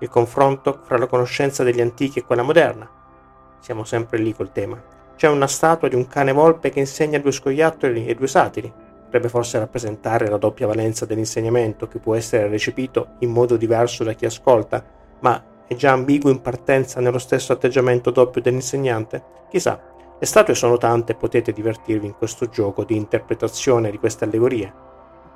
il 0.00 0.08
confronto 0.08 0.80
fra 0.84 0.98
la 0.98 1.06
conoscenza 1.06 1.62
degli 1.62 1.80
antichi 1.80 2.18
e 2.18 2.24
quella 2.24 2.42
moderna. 2.42 2.88
Siamo 3.60 3.84
sempre 3.84 4.18
lì 4.18 4.32
col 4.34 4.52
tema. 4.52 4.80
C'è 5.16 5.28
una 5.28 5.48
statua 5.48 5.88
di 5.88 5.96
un 5.96 6.06
cane 6.06 6.32
volpe 6.32 6.70
che 6.70 6.78
insegna 6.78 7.18
due 7.18 7.32
scoiattoli 7.32 8.06
e 8.06 8.14
due 8.14 8.28
satiri. 8.28 8.72
Potrebbe 9.04 9.28
forse 9.28 9.58
rappresentare 9.58 10.28
la 10.28 10.36
doppia 10.36 10.66
valenza 10.66 11.06
dell'insegnamento 11.06 11.88
che 11.88 11.98
può 11.98 12.14
essere 12.14 12.48
recepito 12.48 13.14
in 13.20 13.30
modo 13.30 13.56
diverso 13.56 14.04
da 14.04 14.12
chi 14.12 14.26
ascolta, 14.26 14.84
ma 15.20 15.42
è 15.66 15.74
già 15.74 15.92
ambiguo 15.92 16.30
in 16.30 16.40
partenza 16.40 17.00
nello 17.00 17.18
stesso 17.18 17.52
atteggiamento 17.52 18.10
doppio 18.10 18.40
dell'insegnante? 18.40 19.22
Chissà, 19.50 19.80
le 20.20 20.26
statue 20.26 20.54
sono 20.54 20.78
tante 20.78 21.12
e 21.12 21.14
potete 21.14 21.52
divertirvi 21.52 22.06
in 22.06 22.16
questo 22.16 22.48
gioco 22.48 22.82
di 22.82 22.96
interpretazione 22.96 23.92
di 23.92 23.98
queste 23.98 24.24
allegorie. 24.24 24.72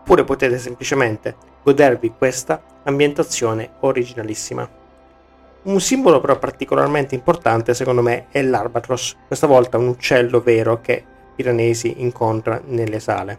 Oppure 0.00 0.24
potete 0.24 0.58
semplicemente 0.58 1.36
godervi 1.62 2.14
questa 2.18 2.60
ambientazione 2.82 3.74
originalissima. 3.80 4.68
Un 5.62 5.80
simbolo 5.80 6.20
però 6.20 6.36
particolarmente 6.36 7.14
importante 7.14 7.74
secondo 7.74 8.02
me 8.02 8.26
è 8.30 8.42
l'albatros, 8.42 9.16
questa 9.28 9.46
volta 9.46 9.78
un 9.78 9.86
uccello 9.86 10.40
vero 10.40 10.80
che 10.80 11.04
Piranesi 11.36 12.02
incontra 12.02 12.60
nelle 12.64 12.98
sale. 12.98 13.38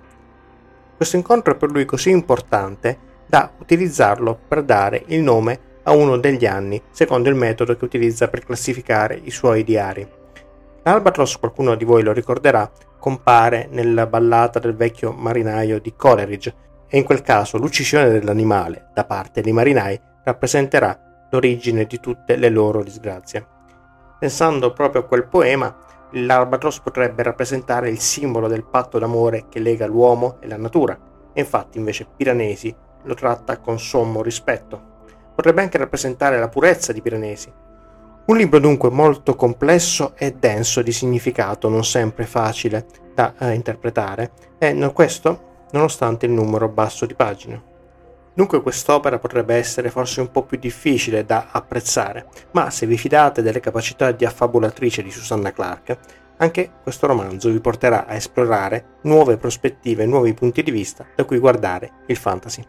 Questo 0.95 1.17
incontro 1.17 1.53
è 1.53 1.57
per 1.57 1.69
lui 1.71 1.83
così 1.83 2.09
importante 2.09 2.97
da 3.25 3.51
utilizzarlo 3.57 4.39
per 4.47 4.63
dare 4.63 5.03
il 5.07 5.21
nome 5.21 5.59
a 5.83 5.91
uno 5.91 6.17
degli 6.17 6.45
anni, 6.45 6.81
secondo 6.91 7.27
il 7.27 7.35
metodo 7.35 7.75
che 7.75 7.83
utilizza 7.83 8.29
per 8.29 8.45
classificare 8.45 9.19
i 9.21 9.29
suoi 9.29 9.65
diari. 9.65 10.21
L'albatros, 10.83 11.39
qualcuno 11.39 11.75
di 11.75 11.85
voi 11.85 12.03
lo 12.03 12.11
ricorderà, 12.11 12.69
compare 12.99 13.67
nella 13.71 14.05
ballata 14.05 14.59
del 14.59 14.75
vecchio 14.75 15.13
marinaio 15.13 15.79
di 15.79 15.93
Coleridge 15.95 16.53
e 16.87 16.97
in 16.97 17.05
quel 17.05 17.21
caso 17.21 17.57
l'uccisione 17.57 18.09
dell'animale 18.09 18.89
da 18.93 19.05
parte 19.05 19.41
dei 19.41 19.53
marinai 19.53 19.99
rappresenterà 20.23 21.27
l'origine 21.31 21.85
di 21.85 21.99
tutte 21.99 22.35
le 22.35 22.49
loro 22.49 22.83
disgrazie. 22.83 23.47
Pensando 24.19 24.73
proprio 24.73 25.01
a 25.01 25.05
quel 25.05 25.27
poema, 25.27 25.75
l'albatros 26.11 26.81
potrebbe 26.81 27.23
rappresentare 27.23 27.89
il 27.89 27.99
simbolo 27.99 28.47
del 28.47 28.65
patto 28.65 28.99
d'amore 28.99 29.45
che 29.49 29.59
lega 29.59 29.87
l'uomo 29.87 30.37
e 30.41 30.47
la 30.47 30.57
natura, 30.57 30.97
e 31.33 31.39
infatti 31.39 31.77
invece 31.77 32.07
Piranesi 32.15 32.75
lo 33.03 33.13
tratta 33.13 33.57
con 33.57 33.79
sommo 33.79 34.21
rispetto. 34.21 34.91
Potrebbe 35.33 35.61
anche 35.61 35.77
rappresentare 35.77 36.37
la 36.39 36.49
purezza 36.49 36.93
di 36.93 37.01
Piranesi, 37.01 37.51
un 38.25 38.37
libro 38.37 38.57
dunque 38.59 38.89
molto 38.89 39.35
complesso 39.35 40.13
e 40.15 40.31
denso 40.31 40.81
di 40.81 40.93
significato, 40.93 41.67
non 41.67 41.83
sempre 41.83 42.25
facile 42.25 42.85
da 43.13 43.33
eh, 43.37 43.51
interpretare, 43.51 44.31
e 44.57 44.91
questo 44.93 45.65
nonostante 45.71 46.25
il 46.25 46.31
numero 46.31 46.69
basso 46.69 47.05
di 47.05 47.15
pagine. 47.15 47.71
Dunque 48.33 48.61
quest'opera 48.61 49.19
potrebbe 49.19 49.55
essere 49.55 49.89
forse 49.89 50.21
un 50.21 50.31
po' 50.31 50.43
più 50.43 50.57
difficile 50.57 51.25
da 51.25 51.49
apprezzare, 51.51 52.27
ma 52.51 52.69
se 52.69 52.85
vi 52.85 52.97
fidate 52.97 53.41
delle 53.41 53.59
capacità 53.59 54.11
di 54.11 54.23
affabulatrice 54.23 55.03
di 55.03 55.11
Susanna 55.11 55.51
Clark, 55.51 55.97
anche 56.37 56.71
questo 56.81 57.07
romanzo 57.07 57.49
vi 57.49 57.59
porterà 57.59 58.05
a 58.05 58.15
esplorare 58.15 58.99
nuove 59.01 59.35
prospettive, 59.35 60.05
nuovi 60.05 60.33
punti 60.33 60.63
di 60.63 60.71
vista 60.71 61.05
da 61.13 61.25
cui 61.25 61.39
guardare 61.39 61.91
il 62.07 62.15
fantasy. 62.15 62.63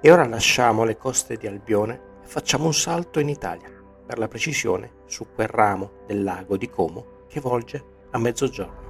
E 0.00 0.10
ora 0.10 0.26
lasciamo 0.26 0.84
le 0.84 0.96
coste 0.96 1.36
di 1.36 1.46
Albione 1.46 2.00
e 2.24 2.26
facciamo 2.26 2.64
un 2.64 2.74
salto 2.74 3.20
in 3.20 3.28
Italia 3.28 3.76
per 4.08 4.18
la 4.18 4.26
precisione 4.26 5.02
su 5.04 5.26
quel 5.34 5.48
ramo 5.48 5.90
del 6.06 6.22
lago 6.22 6.56
di 6.56 6.70
Como 6.70 7.26
che 7.28 7.40
volge 7.40 7.84
a 8.12 8.16
mezzogiorno. 8.16 8.87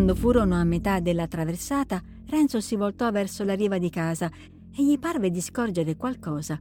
Quando 0.00 0.18
furono 0.18 0.54
a 0.54 0.64
metà 0.64 0.98
della 0.98 1.26
traversata, 1.26 2.02
Renzo 2.24 2.58
si 2.62 2.74
voltò 2.74 3.10
verso 3.10 3.44
la 3.44 3.52
riva 3.52 3.76
di 3.76 3.90
casa 3.90 4.30
e 4.74 4.82
gli 4.82 4.98
parve 4.98 5.30
di 5.30 5.42
scorgere 5.42 5.94
qualcosa. 5.94 6.58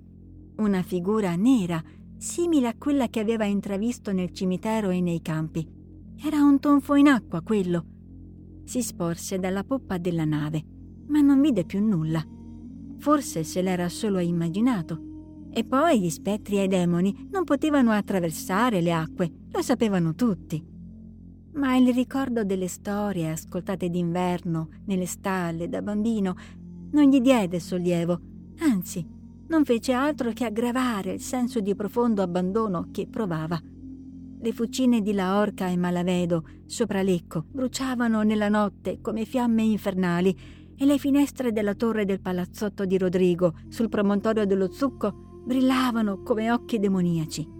Una 0.57 0.83
figura 0.83 1.33
nera, 1.35 1.81
simile 2.17 2.67
a 2.67 2.75
quella 2.77 3.07
che 3.07 3.21
aveva 3.21 3.45
intravisto 3.45 4.11
nel 4.11 4.33
cimitero 4.33 4.89
e 4.89 4.99
nei 4.99 5.21
campi. 5.21 5.65
Era 6.21 6.41
un 6.43 6.59
tonfo 6.59 6.95
in 6.95 7.07
acqua 7.07 7.41
quello. 7.41 7.85
Si 8.65 8.83
sporse 8.83 9.39
dalla 9.39 9.63
poppa 9.63 9.97
della 9.97 10.25
nave, 10.25 10.61
ma 11.07 11.21
non 11.21 11.39
vide 11.39 11.63
più 11.63 11.81
nulla. 11.81 12.21
Forse 12.97 13.45
se 13.45 13.61
l'era 13.61 13.87
solo 13.87 14.19
immaginato. 14.19 15.47
E 15.49 15.63
poi 15.63 16.01
gli 16.01 16.09
spettri 16.09 16.59
e 16.59 16.63
i 16.63 16.67
demoni 16.67 17.29
non 17.31 17.45
potevano 17.45 17.91
attraversare 17.91 18.81
le 18.81 18.91
acque, 18.91 19.31
lo 19.49 19.61
sapevano 19.61 20.13
tutti 20.13 20.68
ma 21.53 21.75
il 21.75 21.93
ricordo 21.93 22.43
delle 22.43 22.67
storie 22.67 23.31
ascoltate 23.31 23.89
d'inverno 23.89 24.69
nelle 24.85 25.05
stalle 25.05 25.67
da 25.67 25.81
bambino 25.81 26.35
non 26.91 27.09
gli 27.09 27.19
diede 27.19 27.59
sollievo, 27.59 28.19
anzi, 28.59 29.05
non 29.47 29.65
fece 29.65 29.93
altro 29.93 30.31
che 30.31 30.45
aggravare 30.45 31.13
il 31.13 31.21
senso 31.21 31.59
di 31.59 31.75
profondo 31.75 32.21
abbandono 32.21 32.89
che 32.91 33.07
provava. 33.07 33.59
Le 34.41 34.51
fucine 34.53 35.01
di 35.01 35.11
Laorca 35.11 35.67
e 35.67 35.75
Malavedo 35.75 36.45
sopra 36.65 37.01
Lecco 37.01 37.45
bruciavano 37.51 38.21
nella 38.21 38.47
notte 38.47 38.99
come 39.01 39.25
fiamme 39.25 39.63
infernali 39.63 40.35
e 40.75 40.85
le 40.85 40.97
finestre 40.97 41.51
della 41.51 41.75
torre 41.75 42.05
del 42.05 42.21
palazzotto 42.21 42.85
di 42.85 42.97
Rodrigo 42.97 43.55
sul 43.67 43.89
promontorio 43.89 44.45
dello 44.45 44.71
Zucco 44.71 45.41
brillavano 45.45 46.21
come 46.21 46.51
occhi 46.51 46.79
demoniaci. 46.79 47.57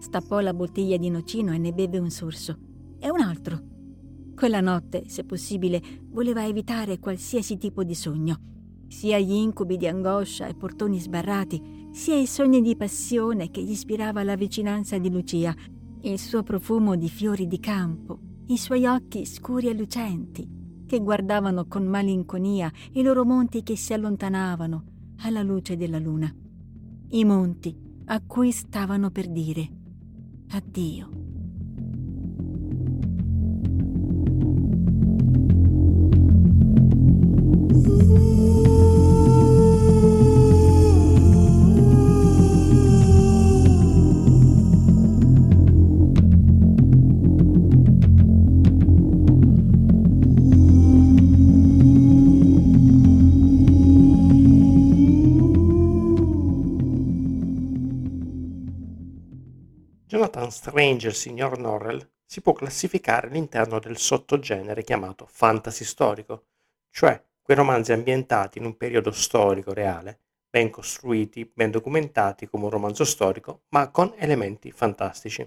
Stappò 0.00 0.40
la 0.40 0.52
bottiglia 0.52 0.96
di 0.96 1.10
nocino 1.10 1.52
e 1.52 1.58
ne 1.58 1.72
beve 1.72 1.98
un 1.98 2.10
sorso 2.10 2.58
e 2.98 3.10
un 3.10 3.20
altro. 3.20 3.60
Quella 4.34 4.60
notte, 4.60 5.04
se 5.08 5.24
possibile, 5.24 5.80
voleva 6.10 6.46
evitare 6.46 6.98
qualsiasi 6.98 7.56
tipo 7.56 7.84
di 7.84 7.94
sogno, 7.94 8.36
sia 8.88 9.18
gli 9.18 9.32
incubi 9.32 9.76
di 9.76 9.86
angoscia 9.86 10.46
e 10.46 10.54
portoni 10.54 11.00
sbarrati, 11.00 11.88
sia 11.90 12.16
i 12.16 12.26
sogni 12.26 12.60
di 12.60 12.76
passione 12.76 13.50
che 13.50 13.62
gli 13.62 13.70
ispirava 13.70 14.22
la 14.22 14.36
vicinanza 14.36 14.98
di 14.98 15.10
Lucia, 15.10 15.54
il 16.02 16.18
suo 16.18 16.42
profumo 16.42 16.96
di 16.96 17.08
fiori 17.08 17.46
di 17.46 17.58
campo, 17.58 18.18
i 18.48 18.58
suoi 18.58 18.84
occhi 18.84 19.24
scuri 19.24 19.68
e 19.68 19.74
lucenti. 19.74 20.54
che 20.86 21.00
guardavano 21.00 21.66
con 21.66 21.84
malinconia 21.84 22.72
i 22.92 23.02
loro 23.02 23.24
monti 23.24 23.62
che 23.62 23.76
si 23.76 23.92
allontanavano 23.92 24.84
alla 25.22 25.42
luce 25.42 25.76
della 25.76 25.98
luna. 25.98 26.32
I 27.08 27.24
monti 27.24 27.76
a 28.06 28.22
cui 28.24 28.52
stavano 28.52 29.10
per 29.10 29.28
dire 29.28 29.68
addio. 30.50 31.15
Jonathan 60.56 60.72
Strange 60.72 61.08
il 61.08 61.14
signor 61.14 61.58
Norrell 61.58 62.10
si 62.24 62.40
può 62.40 62.54
classificare 62.54 63.28
all'interno 63.28 63.78
del 63.78 63.98
sottogenere 63.98 64.84
chiamato 64.84 65.26
fantasy 65.28 65.84
storico, 65.84 66.46
cioè 66.90 67.22
quei 67.42 67.56
romanzi 67.56 67.92
ambientati 67.92 68.58
in 68.58 68.64
un 68.64 68.76
periodo 68.76 69.10
storico 69.10 69.74
reale, 69.74 70.18
ben 70.48 70.70
costruiti, 70.70 71.50
ben 71.52 71.70
documentati 71.70 72.46
come 72.46 72.64
un 72.64 72.70
romanzo 72.70 73.04
storico, 73.04 73.64
ma 73.68 73.90
con 73.90 74.14
elementi 74.16 74.72
fantastici. 74.72 75.46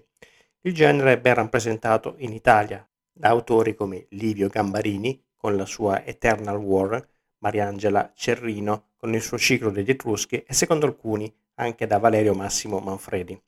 Il 0.62 0.74
genere 0.74 1.14
è 1.14 1.20
ben 1.20 1.34
rappresentato 1.34 2.14
in 2.18 2.32
Italia 2.32 2.88
da 3.12 3.30
autori 3.30 3.74
come 3.74 4.06
Livio 4.10 4.48
Gambarini 4.48 5.22
con 5.36 5.56
la 5.56 5.66
sua 5.66 6.06
Eternal 6.06 6.58
War, 6.58 7.06
Mariangela 7.40 8.12
Cerrino 8.14 8.92
con 8.96 9.14
il 9.16 9.22
suo 9.22 9.40
ciclo 9.40 9.72
degli 9.72 9.90
Etruschi 9.90 10.44
e 10.44 10.54
secondo 10.54 10.86
alcuni 10.86 11.34
anche 11.56 11.88
da 11.88 11.98
Valerio 11.98 12.36
Massimo 12.36 12.80
Manfredi. 12.80 13.42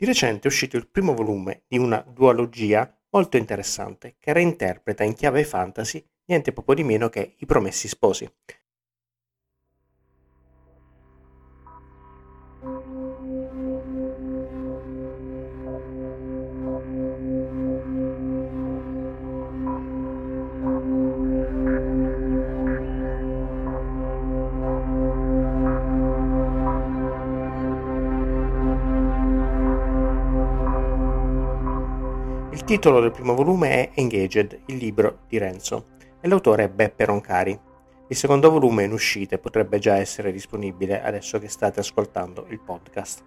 Di 0.00 0.06
recente 0.06 0.44
è 0.44 0.46
uscito 0.46 0.76
il 0.76 0.86
primo 0.86 1.12
volume 1.12 1.64
di 1.66 1.76
una 1.76 1.98
duologia 1.98 2.88
molto 3.10 3.36
interessante 3.36 4.14
che 4.20 4.32
reinterpreta 4.32 5.02
in 5.02 5.12
chiave 5.12 5.42
fantasy 5.42 6.00
niente 6.26 6.52
poco 6.52 6.72
di 6.72 6.84
meno 6.84 7.08
che 7.08 7.34
I 7.36 7.46
Promessi 7.46 7.88
Sposi. 7.88 8.32
Titolo 32.68 33.00
del 33.00 33.12
primo 33.12 33.34
volume 33.34 33.70
è 33.70 33.90
Engaged, 33.94 34.60
il 34.66 34.76
libro 34.76 35.20
di 35.26 35.38
Renzo, 35.38 35.86
e 36.20 36.28
l'autore 36.28 36.64
è 36.64 36.68
Beppe 36.68 37.06
Roncari. 37.06 37.58
Il 38.08 38.14
secondo 38.14 38.50
volume 38.50 38.84
in 38.84 38.92
uscita 38.92 39.38
potrebbe 39.38 39.78
già 39.78 39.96
essere 39.96 40.30
disponibile 40.30 41.02
adesso 41.02 41.38
che 41.38 41.48
state 41.48 41.80
ascoltando 41.80 42.44
il 42.50 42.60
podcast. 42.60 43.24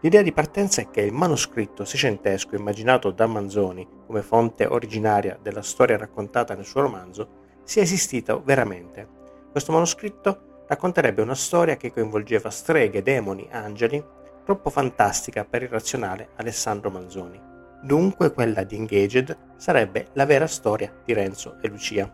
L'idea 0.00 0.22
di 0.22 0.32
partenza 0.32 0.80
è 0.80 0.90
che 0.90 1.02
il 1.02 1.12
manoscritto 1.12 1.84
seicentesco 1.84 2.56
immaginato 2.56 3.12
da 3.12 3.28
Manzoni 3.28 3.86
come 4.08 4.22
fonte 4.22 4.66
originaria 4.66 5.38
della 5.40 5.62
storia 5.62 5.96
raccontata 5.96 6.56
nel 6.56 6.64
suo 6.66 6.80
romanzo 6.80 7.28
sia 7.62 7.82
esistito 7.82 8.42
veramente. 8.44 9.06
Questo 9.52 9.70
manoscritto 9.70 10.64
racconterebbe 10.66 11.22
una 11.22 11.36
storia 11.36 11.76
che 11.76 11.92
coinvolgeva 11.92 12.50
streghe, 12.50 13.04
demoni, 13.04 13.46
angeli, 13.52 14.04
troppo 14.44 14.68
fantastica 14.68 15.44
per 15.44 15.62
il 15.62 15.68
razionale 15.68 16.30
Alessandro 16.34 16.90
Manzoni. 16.90 17.49
Dunque 17.82 18.32
quella 18.32 18.62
di 18.62 18.76
Engaged 18.76 19.36
sarebbe 19.56 20.08
la 20.12 20.26
vera 20.26 20.46
storia 20.46 20.92
di 21.02 21.14
Renzo 21.14 21.56
e 21.62 21.68
Lucia. 21.68 22.10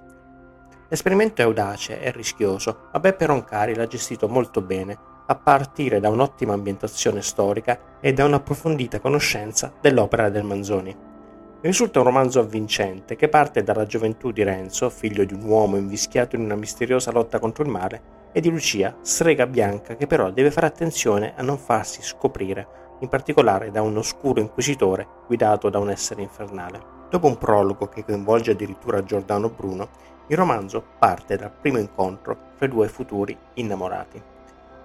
L'esperimento 0.88 1.42
è 1.42 1.44
audace 1.44 2.00
e 2.00 2.12
rischioso, 2.12 2.88
ma 2.92 3.00
Beppe 3.00 3.26
Roncari 3.26 3.74
l'ha 3.74 3.88
gestito 3.88 4.28
molto 4.28 4.60
bene, 4.62 4.96
a 5.26 5.34
partire 5.34 5.98
da 5.98 6.08
un'ottima 6.08 6.52
ambientazione 6.52 7.20
storica 7.20 7.98
e 8.00 8.12
da 8.12 8.24
un'approfondita 8.24 9.00
conoscenza 9.00 9.72
dell'opera 9.80 10.28
del 10.28 10.44
Manzoni. 10.44 10.96
Risulta 11.62 11.98
un 11.98 12.04
romanzo 12.04 12.38
avvincente 12.38 13.16
che 13.16 13.28
parte 13.28 13.64
dalla 13.64 13.86
gioventù 13.86 14.30
di 14.30 14.44
Renzo, 14.44 14.88
figlio 14.88 15.24
di 15.24 15.34
un 15.34 15.42
uomo 15.42 15.76
invischiato 15.76 16.36
in 16.36 16.42
una 16.42 16.54
misteriosa 16.54 17.10
lotta 17.10 17.40
contro 17.40 17.64
il 17.64 17.70
male, 17.70 18.14
e 18.30 18.40
di 18.40 18.50
Lucia, 18.50 18.96
strega 19.00 19.48
bianca 19.48 19.96
che 19.96 20.06
però 20.06 20.30
deve 20.30 20.52
fare 20.52 20.66
attenzione 20.66 21.32
a 21.34 21.42
non 21.42 21.58
farsi 21.58 22.02
scoprire 22.02 22.84
in 23.00 23.08
particolare 23.08 23.70
da 23.70 23.82
un 23.82 23.96
oscuro 23.96 24.40
inquisitore 24.40 25.06
guidato 25.26 25.68
da 25.70 25.78
un 25.78 25.90
essere 25.90 26.22
infernale. 26.22 26.94
Dopo 27.10 27.26
un 27.26 27.38
prologo 27.38 27.88
che 27.88 28.04
coinvolge 28.04 28.52
addirittura 28.52 29.04
Giordano 29.04 29.50
Bruno, 29.50 29.88
il 30.28 30.36
romanzo 30.36 30.82
parte 30.98 31.36
dal 31.36 31.52
primo 31.52 31.78
incontro 31.78 32.36
fra 32.56 32.66
i 32.66 32.68
due 32.68 32.88
futuri 32.88 33.36
innamorati 33.54 34.22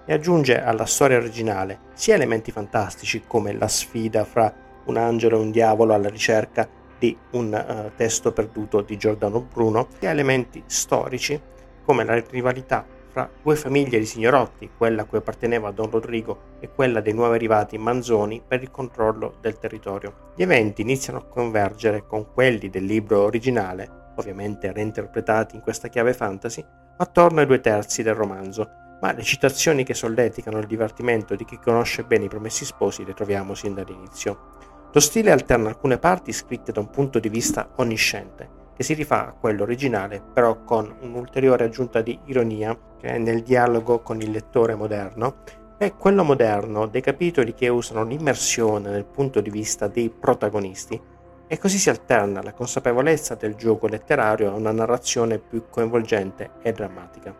e 0.04 0.12
aggiunge 0.12 0.60
alla 0.60 0.86
storia 0.86 1.16
originale 1.16 1.80
sia 1.94 2.14
elementi 2.14 2.50
fantastici 2.50 3.24
come 3.26 3.52
la 3.52 3.68
sfida 3.68 4.24
fra 4.24 4.52
un 4.84 4.96
angelo 4.96 5.36
e 5.36 5.40
un 5.40 5.50
diavolo 5.50 5.94
alla 5.94 6.08
ricerca 6.08 6.68
di 6.98 7.16
un 7.32 7.52
uh, 7.52 7.90
testo 7.96 8.32
perduto 8.32 8.80
di 8.80 8.96
Giordano 8.96 9.40
Bruno, 9.40 9.88
sia 9.98 10.10
elementi 10.10 10.62
storici 10.66 11.40
come 11.84 12.04
la 12.04 12.20
rivalità 12.30 12.84
fra 13.12 13.28
due 13.42 13.56
famiglie 13.56 13.98
di 13.98 14.06
signorotti, 14.06 14.70
quella 14.76 15.02
a 15.02 15.04
cui 15.04 15.18
apparteneva 15.18 15.70
Don 15.70 15.90
Rodrigo 15.90 16.56
e 16.60 16.70
quella 16.70 17.00
dei 17.00 17.12
nuovi 17.12 17.34
arrivati 17.34 17.76
Manzoni 17.76 18.42
per 18.46 18.62
il 18.62 18.70
controllo 18.70 19.34
del 19.40 19.58
territorio. 19.58 20.30
Gli 20.34 20.42
eventi 20.42 20.80
iniziano 20.80 21.18
a 21.18 21.24
convergere 21.24 22.06
con 22.06 22.32
quelli 22.32 22.70
del 22.70 22.84
libro 22.84 23.22
originale, 23.22 24.12
ovviamente 24.16 24.72
reinterpretati 24.72 25.56
in 25.56 25.62
questa 25.62 25.88
chiave 25.88 26.14
fantasy, 26.14 26.64
attorno 26.96 27.40
ai 27.40 27.46
due 27.46 27.60
terzi 27.60 28.02
del 28.02 28.14
romanzo, 28.14 28.68
ma 29.02 29.12
le 29.12 29.22
citazioni 29.22 29.84
che 29.84 29.94
solleticano 29.94 30.58
il 30.58 30.66
divertimento 30.66 31.34
di 31.34 31.44
chi 31.44 31.58
conosce 31.58 32.04
bene 32.04 32.24
i 32.24 32.28
promessi 32.28 32.64
sposi 32.64 33.04
le 33.04 33.14
troviamo 33.14 33.54
sin 33.54 33.74
dall'inizio. 33.74 34.60
Lo 34.90 35.00
stile 35.00 35.32
alterna 35.32 35.68
alcune 35.68 35.98
parti 35.98 36.32
scritte 36.32 36.72
da 36.72 36.80
un 36.80 36.88
punto 36.88 37.18
di 37.18 37.28
vista 37.28 37.70
onnisciente, 37.76 38.60
che 38.74 38.82
si 38.82 38.94
rifà 38.94 39.28
a 39.28 39.32
quello 39.32 39.62
originale, 39.62 40.22
però 40.32 40.62
con 40.64 40.94
un'ulteriore 41.00 41.64
aggiunta 41.64 42.00
di 42.00 42.18
ironia 42.26 42.76
è 43.00 43.18
nel 43.18 43.42
dialogo 43.42 44.00
con 44.00 44.20
il 44.20 44.30
lettore 44.30 44.74
moderno, 44.74 45.36
e 45.78 45.94
quello 45.96 46.22
moderno 46.22 46.86
dei 46.86 47.00
capitoli 47.00 47.54
che 47.54 47.68
usano 47.68 48.04
l'immersione 48.04 48.90
nel 48.90 49.04
punto 49.04 49.40
di 49.40 49.50
vista 49.50 49.88
dei 49.88 50.10
protagonisti, 50.10 51.00
e 51.48 51.58
così 51.58 51.76
si 51.76 51.90
alterna 51.90 52.40
la 52.40 52.52
consapevolezza 52.52 53.34
del 53.34 53.56
gioco 53.56 53.86
letterario 53.86 54.50
a 54.50 54.54
una 54.54 54.70
narrazione 54.70 55.38
più 55.38 55.64
coinvolgente 55.68 56.52
e 56.62 56.72
drammatica. 56.72 57.34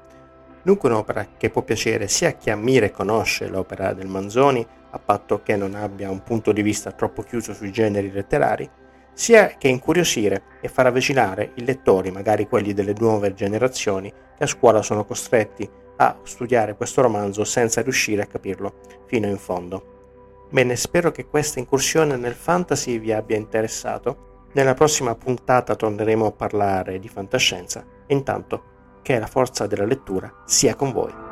Dunque 0.63 0.89
un'opera 0.89 1.27
che 1.37 1.51
può 1.51 1.63
piacere 1.63 2.09
sia 2.09 2.29
a 2.29 2.33
chi 2.33 2.51
ammira 2.51 2.87
e 2.87 2.91
conosce 2.91 3.49
l'opera 3.49 3.95
del 3.95 4.09
Manzoni, 4.09 4.67
a 4.91 4.99
patto 4.99 5.41
che 5.43 5.57
non 5.57 5.75
abbia 5.75 6.11
un 6.11 6.23
punto 6.23 6.53
di 6.53 6.63
vista 6.63 6.93
troppo 6.93 7.23
chiuso 7.23 7.55
sui 7.55 7.73
generi 7.73 8.13
letterari, 8.13 8.69
sia 9.15 9.57
che 9.59 9.69
incuriosire 9.69 10.43
e 10.61 10.69
far 10.69 10.87
avvicinare 10.87 11.53
i 11.57 11.65
lettori, 11.65 12.11
magari 12.11 12.47
quelli 12.47 12.73
delle 12.73 12.95
nuove 12.99 13.35
generazioni, 13.35 14.11
che 14.11 14.45
a 14.45 14.47
scuola 14.47 14.83
sono 14.83 15.05
costretti 15.05 15.69
a 15.97 16.19
studiare 16.23 16.75
questo 16.75 17.03
romanzo 17.03 17.45
senza 17.45 17.83
riuscire 17.83 18.23
a 18.23 18.27
capirlo 18.27 18.75
fino 19.07 19.27
in 19.27 19.39
fondo. 19.39 20.47
Bene, 20.51 20.77
spero 20.77 21.11
che 21.11 21.27
questa 21.27 21.59
incursione 21.59 22.17
nel 22.17 22.35
fantasy 22.35 22.99
vi 22.99 23.13
abbia 23.13 23.37
interessato. 23.37 24.49
Nella 24.53 24.75
prossima 24.75 25.15
puntata 25.15 25.75
torneremo 25.75 26.27
a 26.27 26.33
parlare 26.33 26.99
di 26.99 27.09
fantascienza 27.09 27.85
intanto 28.09 28.71
che 29.03 29.19
la 29.19 29.27
forza 29.27 29.67
della 29.67 29.87
lettura 29.87 30.43
sia 30.45 30.75
con 30.75 30.93
voi. 30.93 31.32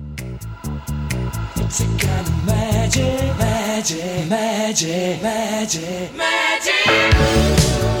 색하는 1.71 2.45
매직 2.45 3.01
매직 3.39 4.27
매직 4.27 5.21
매직 5.21 6.13
매직 6.17 8.00